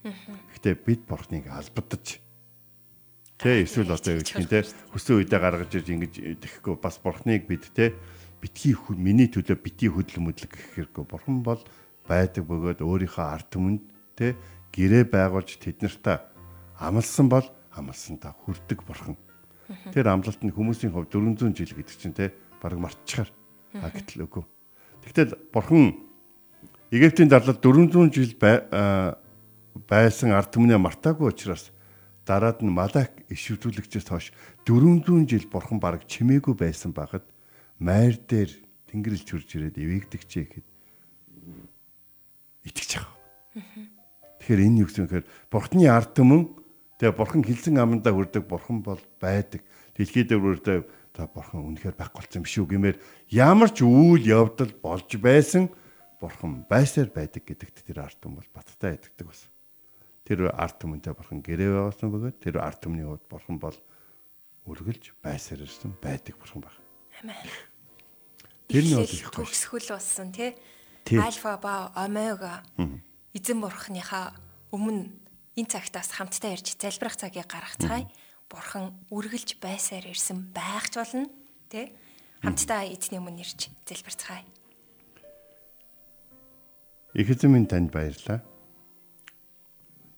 Гэхдээ 0.06 0.76
бид 0.86 1.02
бурхныг 1.10 1.50
албадаж 1.50 2.22
Тэ 3.38 3.62
эсвэл 3.70 3.94
одоо 3.94 4.18
юу 4.18 4.26
гэх 4.26 4.34
юм 4.34 4.50
те 4.50 4.66
хүссэн 4.66 5.22
үедээ 5.22 5.38
гаргаж 5.38 5.70
ирж 5.78 5.88
ингэж 5.94 6.14
тэгэхгүй 6.42 6.74
бас 6.82 6.98
бурхныг 6.98 7.46
бид 7.46 7.70
те 7.70 7.94
битгий 8.42 8.74
миний 8.98 9.30
төлөө 9.30 9.62
битгий 9.62 9.94
хөдөл 9.94 10.26
мөдлөг 10.26 10.50
гэх 10.50 10.74
хэрэггүй. 10.74 11.06
Бурхан 11.06 11.46
бол 11.46 11.62
байдаг 12.10 12.50
бөгөөд 12.50 12.82
өөрийнхөө 12.82 13.26
ард 13.30 13.48
түмэнд 13.54 13.84
те 14.18 14.34
гэрээ 14.74 15.06
байгуулж 15.14 15.54
тэднэрт 15.62 16.06
амлсан 16.82 17.30
бол 17.30 17.46
амлсантаа 17.78 18.34
хүрдэг 18.42 18.82
бурхан. 18.82 19.14
Тэр 19.94 20.10
амлалт 20.10 20.42
нь 20.42 20.50
хүмүүсийн 20.50 20.90
хувьд 20.90 21.14
400 21.14 21.54
жил 21.54 21.78
гэдэг 21.78 21.94
чинь 21.94 22.18
те 22.18 22.34
баг 22.58 22.74
мартчихар. 22.74 23.30
А 23.78 23.94
гэтэл 23.94 24.26
үгүй. 24.26 24.44
Тэгтэл 25.06 25.38
бурхан 25.54 26.07
Египтийн 26.92 27.30
зарлал 27.30 27.60
400 27.60 28.14
жил 28.16 28.32
байсан 29.88 30.32
ард 30.32 30.54
түмнээ 30.56 30.80
мартаагүй 30.80 31.36
учраас 31.36 31.72
дараад 32.24 32.64
нь 32.64 32.72
Малак 32.72 33.12
ишвэрлэгчээс 33.28 34.08
хойш 34.08 34.32
400 34.64 35.28
жил 35.28 35.46
бурхан 35.52 35.84
бараг 35.84 36.08
чимээгүй 36.08 36.56
байсан 36.56 36.96
багад 36.96 37.28
майр 37.76 38.16
дээр 38.16 38.56
тэнгэрэл 38.88 39.20
чүрж 39.28 39.48
ирээд 39.60 39.76
эвэгдэгчээ 39.84 40.44
гэхэд 40.48 40.68
итгэж 42.72 42.92
байгаа. 43.04 43.16
Тэгэхээр 44.40 44.64
энэ 44.72 44.80
юу 44.80 44.88
гэсэн 44.88 45.12
хэрэг 45.12 45.28
бурхны 45.52 45.92
ард 45.92 46.16
түмэн 46.16 46.56
тэгээ 47.04 47.20
бурхан 47.20 47.44
хилсэн 47.44 47.76
амандаа 47.84 48.16
хүрдэг 48.16 48.48
бурхан 48.48 48.80
бол 48.80 49.04
байдаг. 49.20 49.60
Дэлхийд 50.00 50.32
өрөөдөө 50.32 50.78
за 51.20 51.28
бурхан 51.28 51.68
үнэхээр 51.68 52.00
байхгүй 52.00 52.24
болсон 52.24 52.44
биш 52.48 52.56
үү 52.64 52.68
гэмээр 52.72 52.98
ямар 53.36 53.76
ч 53.76 53.84
үйл 53.84 54.24
явдал 54.24 54.72
болж 54.80 55.10
байсан 55.20 55.68
бурхан 56.20 56.66
байсаар 56.70 57.10
байдаг 57.14 57.46
гэдэгт 57.46 57.86
тэр 57.88 58.06
ард 58.06 58.18
түмэн 58.22 58.42
бол 58.42 58.52
баттай 58.56 58.98
итгэдэг 58.98 59.28
байсан 59.28 59.52
тэр 60.28 60.52
арт 60.52 60.76
түмэнтэй 60.84 61.16
бурхан 61.16 61.40
гэрээ 61.40 61.72
байгуулсан 61.72 62.12
бөгөөд 62.12 62.38
тэр 62.44 62.60
арт 62.60 62.84
түмний 62.84 63.08
хувьд 63.08 63.24
бурхан 63.32 63.56
бол 63.64 63.78
үргэлж 64.68 65.16
байсаар 65.24 65.64
ирсэн 65.64 65.96
байдаг 66.04 66.36
бурхан 66.36 66.68
баг. 66.68 66.76
Амен. 67.24 67.40
Тэр 68.68 68.84
нь 68.84 68.96
бол 69.00 69.08
их 69.08 69.32
төгсгөл 69.32 69.96
болсон 69.96 70.36
тий. 70.36 70.52
Альфа 71.16 71.56
ба 71.56 71.96
омега 71.96 72.68
эзэн 73.32 73.64
бурханыхаа 73.64 74.36
өмнө 74.76 75.08
энэ 75.56 75.72
цагтаас 75.72 76.12
хамтдаа 76.12 76.52
ирж 76.60 76.76
залбирах 76.76 77.16
цагийг 77.16 77.48
гаргацгаая. 77.48 78.12
Бурхан 78.52 78.92
үргэлж 79.08 79.64
байсаар 79.64 80.12
ирсэн 80.12 80.52
байгч 80.52 81.00
болно 81.00 81.32
тий. 81.72 81.96
Хамтдаа 82.44 82.84
эзний 82.84 83.24
өмнө 83.24 83.48
ирж 83.48 83.72
залбирцгаая. 83.88 84.44
Их 87.18 87.34
эзэн 87.34 87.50
минь 87.50 87.66
танд 87.66 87.90
баярлалаа 87.90 88.46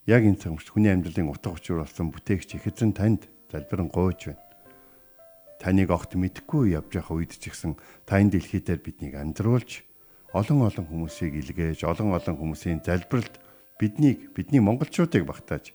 яг 0.04 0.22
энэ 0.28 0.36
цаг 0.36 0.52
үед 0.52 0.68
хүний 0.68 0.92
амьдралын 0.92 1.32
утга 1.32 1.56
учир 1.56 1.80
болсон 1.80 2.12
бүтээгч 2.12 2.60
их 2.60 2.68
эзэн 2.68 2.92
танд 2.92 3.32
залбирэн 3.48 3.88
гойж 3.88 4.36
байна. 4.36 4.44
Таныг 5.64 5.96
огт 5.96 6.20
мэдхгүй 6.20 6.76
явж 6.76 7.00
явах 7.00 7.16
үед 7.16 7.40
ч 7.40 7.56
гэсэн 7.56 7.80
та 8.04 8.20
энэ 8.20 8.36
дэлхий 8.36 8.60
дээр 8.60 8.84
биднийг 8.84 9.16
амьдруулж 9.16 9.88
олон 10.36 10.60
олон 10.68 10.86
хүмүүсийг 10.92 11.40
илгээж 11.40 11.88
олон 11.88 12.12
олон 12.20 12.36
хүмүүсийн 12.36 12.84
залбиралд 12.84 13.40
биднийг 13.80 14.36
бидний 14.36 14.60
монголчуудыг 14.60 15.24
багтааж 15.24 15.72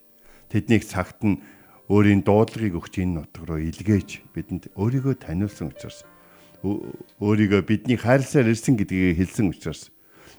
тэднийг 0.52 0.84
цагт 0.84 1.24
нь 1.24 1.40
өөрийн 1.88 2.20
дуудлагыг 2.20 2.76
өгч 2.76 3.00
энэ 3.00 3.24
нутг 3.24 3.48
руу 3.48 3.64
илгээж 3.64 4.28
бидэнд 4.36 4.76
өөрийгөө 4.76 5.24
таниулсан 5.24 5.72
учраас 5.72 6.04
өөрийгөө 6.60 7.64
бидний 7.64 7.96
хайрласаар 7.96 8.52
ирсэн 8.52 8.76
гэдгийг 8.76 9.16
хэлсэн 9.24 9.48
учраас 9.48 9.88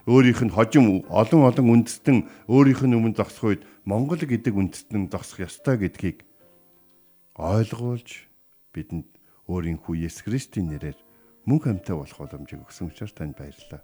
өөрийнх 0.06 0.42
нь 0.46 0.54
хожим 0.54 1.02
олон 1.10 1.42
олон 1.50 1.68
үндэстэн 1.82 2.30
өөрийнх 2.46 2.86
нь 2.86 2.94
өмнө 2.94 3.18
зогсох 3.18 3.58
үед 3.58 3.62
Монгол 3.90 4.22
гэдэг 4.22 4.54
үндэстэн 4.54 5.10
зогсох 5.10 5.42
ёстой 5.42 5.82
гэдгийг 5.82 6.22
ойлгуулж 7.34 8.30
бидэнд 8.70 9.10
өөрийн 9.50 9.82
хүү 9.82 10.06
Есүс 10.06 10.30
Христийн 10.30 10.70
нэрээр 10.70 10.98
мөнх 11.50 11.66
амьтаа 11.66 11.98
болох 11.98 12.22
боломжийг 12.22 12.62
өгсөн 12.70 12.94
учраас 12.94 13.18
танд 13.18 13.34
баярлалаа. 13.34 13.82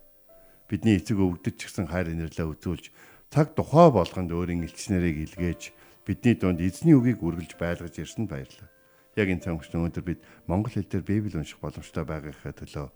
Бидний 0.69 1.01
эцэг 1.01 1.17
өвгдөж 1.17 1.57
гисэн 1.57 1.89
хайр 1.89 2.13
инэрлээ 2.13 2.47
үзүүлж 2.53 2.93
цаг 3.33 3.57
тухай 3.57 3.89
болгонд 3.89 4.29
өөрийн 4.29 4.61
элчнэрийг 4.61 5.25
илгээж 5.25 5.73
бидний 6.05 6.37
дунд 6.37 6.61
эзний 6.61 6.93
үгийг 6.93 7.17
үргэлж 7.17 7.57
байлгаж 7.57 7.97
ирсэн 7.97 8.29
баярлалаа. 8.29 8.69
Яг 9.17 9.27
энэ 9.27 9.41
цаг 9.41 9.57
үед 9.57 9.97
бид 10.05 10.21
монгол 10.45 10.69
хэл 10.69 10.85
дээр 10.85 11.01
Библи 11.01 11.33
унших 11.33 11.57
боломжтой 11.57 12.05
байгахаа 12.05 12.53
төлөө 12.53 12.87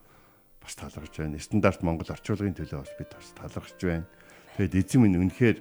бас 0.66 0.76
талархж 0.76 1.22
байна. 1.22 1.38
Стандарт 1.38 1.86
Монгол 1.86 2.10
орчуулгын 2.10 2.58
төлөө 2.58 2.82
бас 2.82 2.94
бид 2.98 3.14
бас 3.14 3.30
талархж 3.38 3.80
байна. 3.86 4.10
Тэгэд 4.58 4.74
эзэн 4.82 5.02
минь 5.06 5.22
үнэхээр 5.22 5.58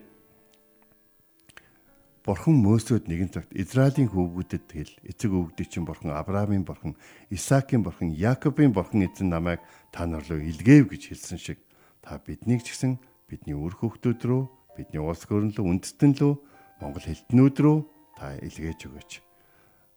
Бурхан 2.25 2.57
Мөсөд 2.57 3.05
нэгэн 3.05 3.37
цагт 3.37 3.53
Израилийн 3.53 4.09
хүүгүүдэд 4.09 4.65
тэгэл 4.65 4.97
эцэг 5.05 5.29
өвгдөд 5.29 5.69
чинь 5.69 5.85
Бурхан 5.85 6.17
Авраамийн 6.17 6.65
Бурхан, 6.65 6.97
Исаакийн 7.29 7.85
Бурхан, 7.85 8.17
Яаковын 8.17 8.73
Бурхан 8.73 9.05
эзэн 9.05 9.29
намайг 9.29 9.61
та 9.93 10.09
нар 10.09 10.25
руу 10.25 10.41
илгээв 10.41 10.89
гэж 10.89 11.13
хэлсэн 11.13 11.37
шиг 11.37 11.61
та 12.01 12.17
биднийг 12.17 12.65
ч 12.65 12.73
гэсэн 12.73 12.97
бидний 13.29 13.53
үр 13.53 13.77
хөвгтүүд 13.77 14.25
рүү, 14.25 14.43
бидний 14.73 15.05
улс 15.05 15.29
хөрөнлөө 15.29 15.69
үндэстэн 15.69 16.17
лөө 16.17 16.33
Монгол 16.81 17.05
хэлтнүүд 17.05 17.57
рүү 17.61 17.79
та 18.17 18.41
илгээж 18.41 18.81
өгөөч. 18.89 19.13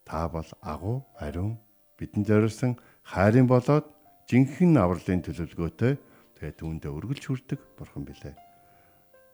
Та 0.03 0.27
бол 0.27 0.49
агуу, 0.59 1.07
ариун 1.15 1.63
бидэнд 1.95 2.27
зориулсан 2.27 2.75
хайрын 3.07 3.47
болоод 3.47 3.87
жинхэнэ 4.27 4.79
авралын 4.83 5.23
төлөвлөгөөтэй 5.23 5.93
тэгээ 6.35 6.53
түүндээ 6.59 6.91
өргөлж 6.91 7.23
хүрдэг 7.31 7.59
бурхан 7.79 8.03
билээ. 8.03 8.35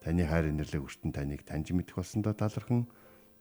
Таны 0.05 0.21
хайр 0.29 0.53
инэрлэг 0.53 0.85
өртөн 0.85 1.09
таныг 1.09 1.41
таньж 1.41 1.73
мэдэх 1.73 1.97
болсондоо 1.97 2.37
талархан 2.37 2.85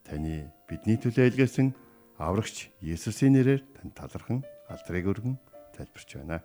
таны 0.01 0.49
бидний 0.65 0.97
төлөө 0.97 1.29
илгээсэн 1.29 1.77
аврагч 2.17 2.73
Есүсийн 2.81 3.37
нэрээр 3.37 3.63
танд 3.77 3.93
талархан 3.93 4.41
алдрыг 4.73 5.05
өргөн 5.13 5.37
залбирч 5.77 6.17
байна. 6.17 6.41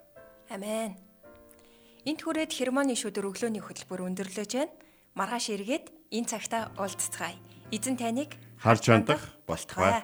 Амен. 0.52 1.00
Энт 2.04 2.22
хүрээд 2.28 2.52
хермоны 2.52 3.00
шүдэр 3.00 3.32
өглөөний 3.32 3.63
хөтөлбөр 3.63 4.12
өндөрлөж 4.12 4.52
байна. 4.60 4.76
Маргааш 5.15 5.56
эргээд 5.56 5.88
энэ 6.12 6.28
цагта 6.28 6.67
уулзцгаая. 6.76 7.39
Эзэн 7.72 7.96
таныг 7.96 8.36
харж 8.60 8.91
хандах 8.91 9.24
болтугай. 9.48 10.04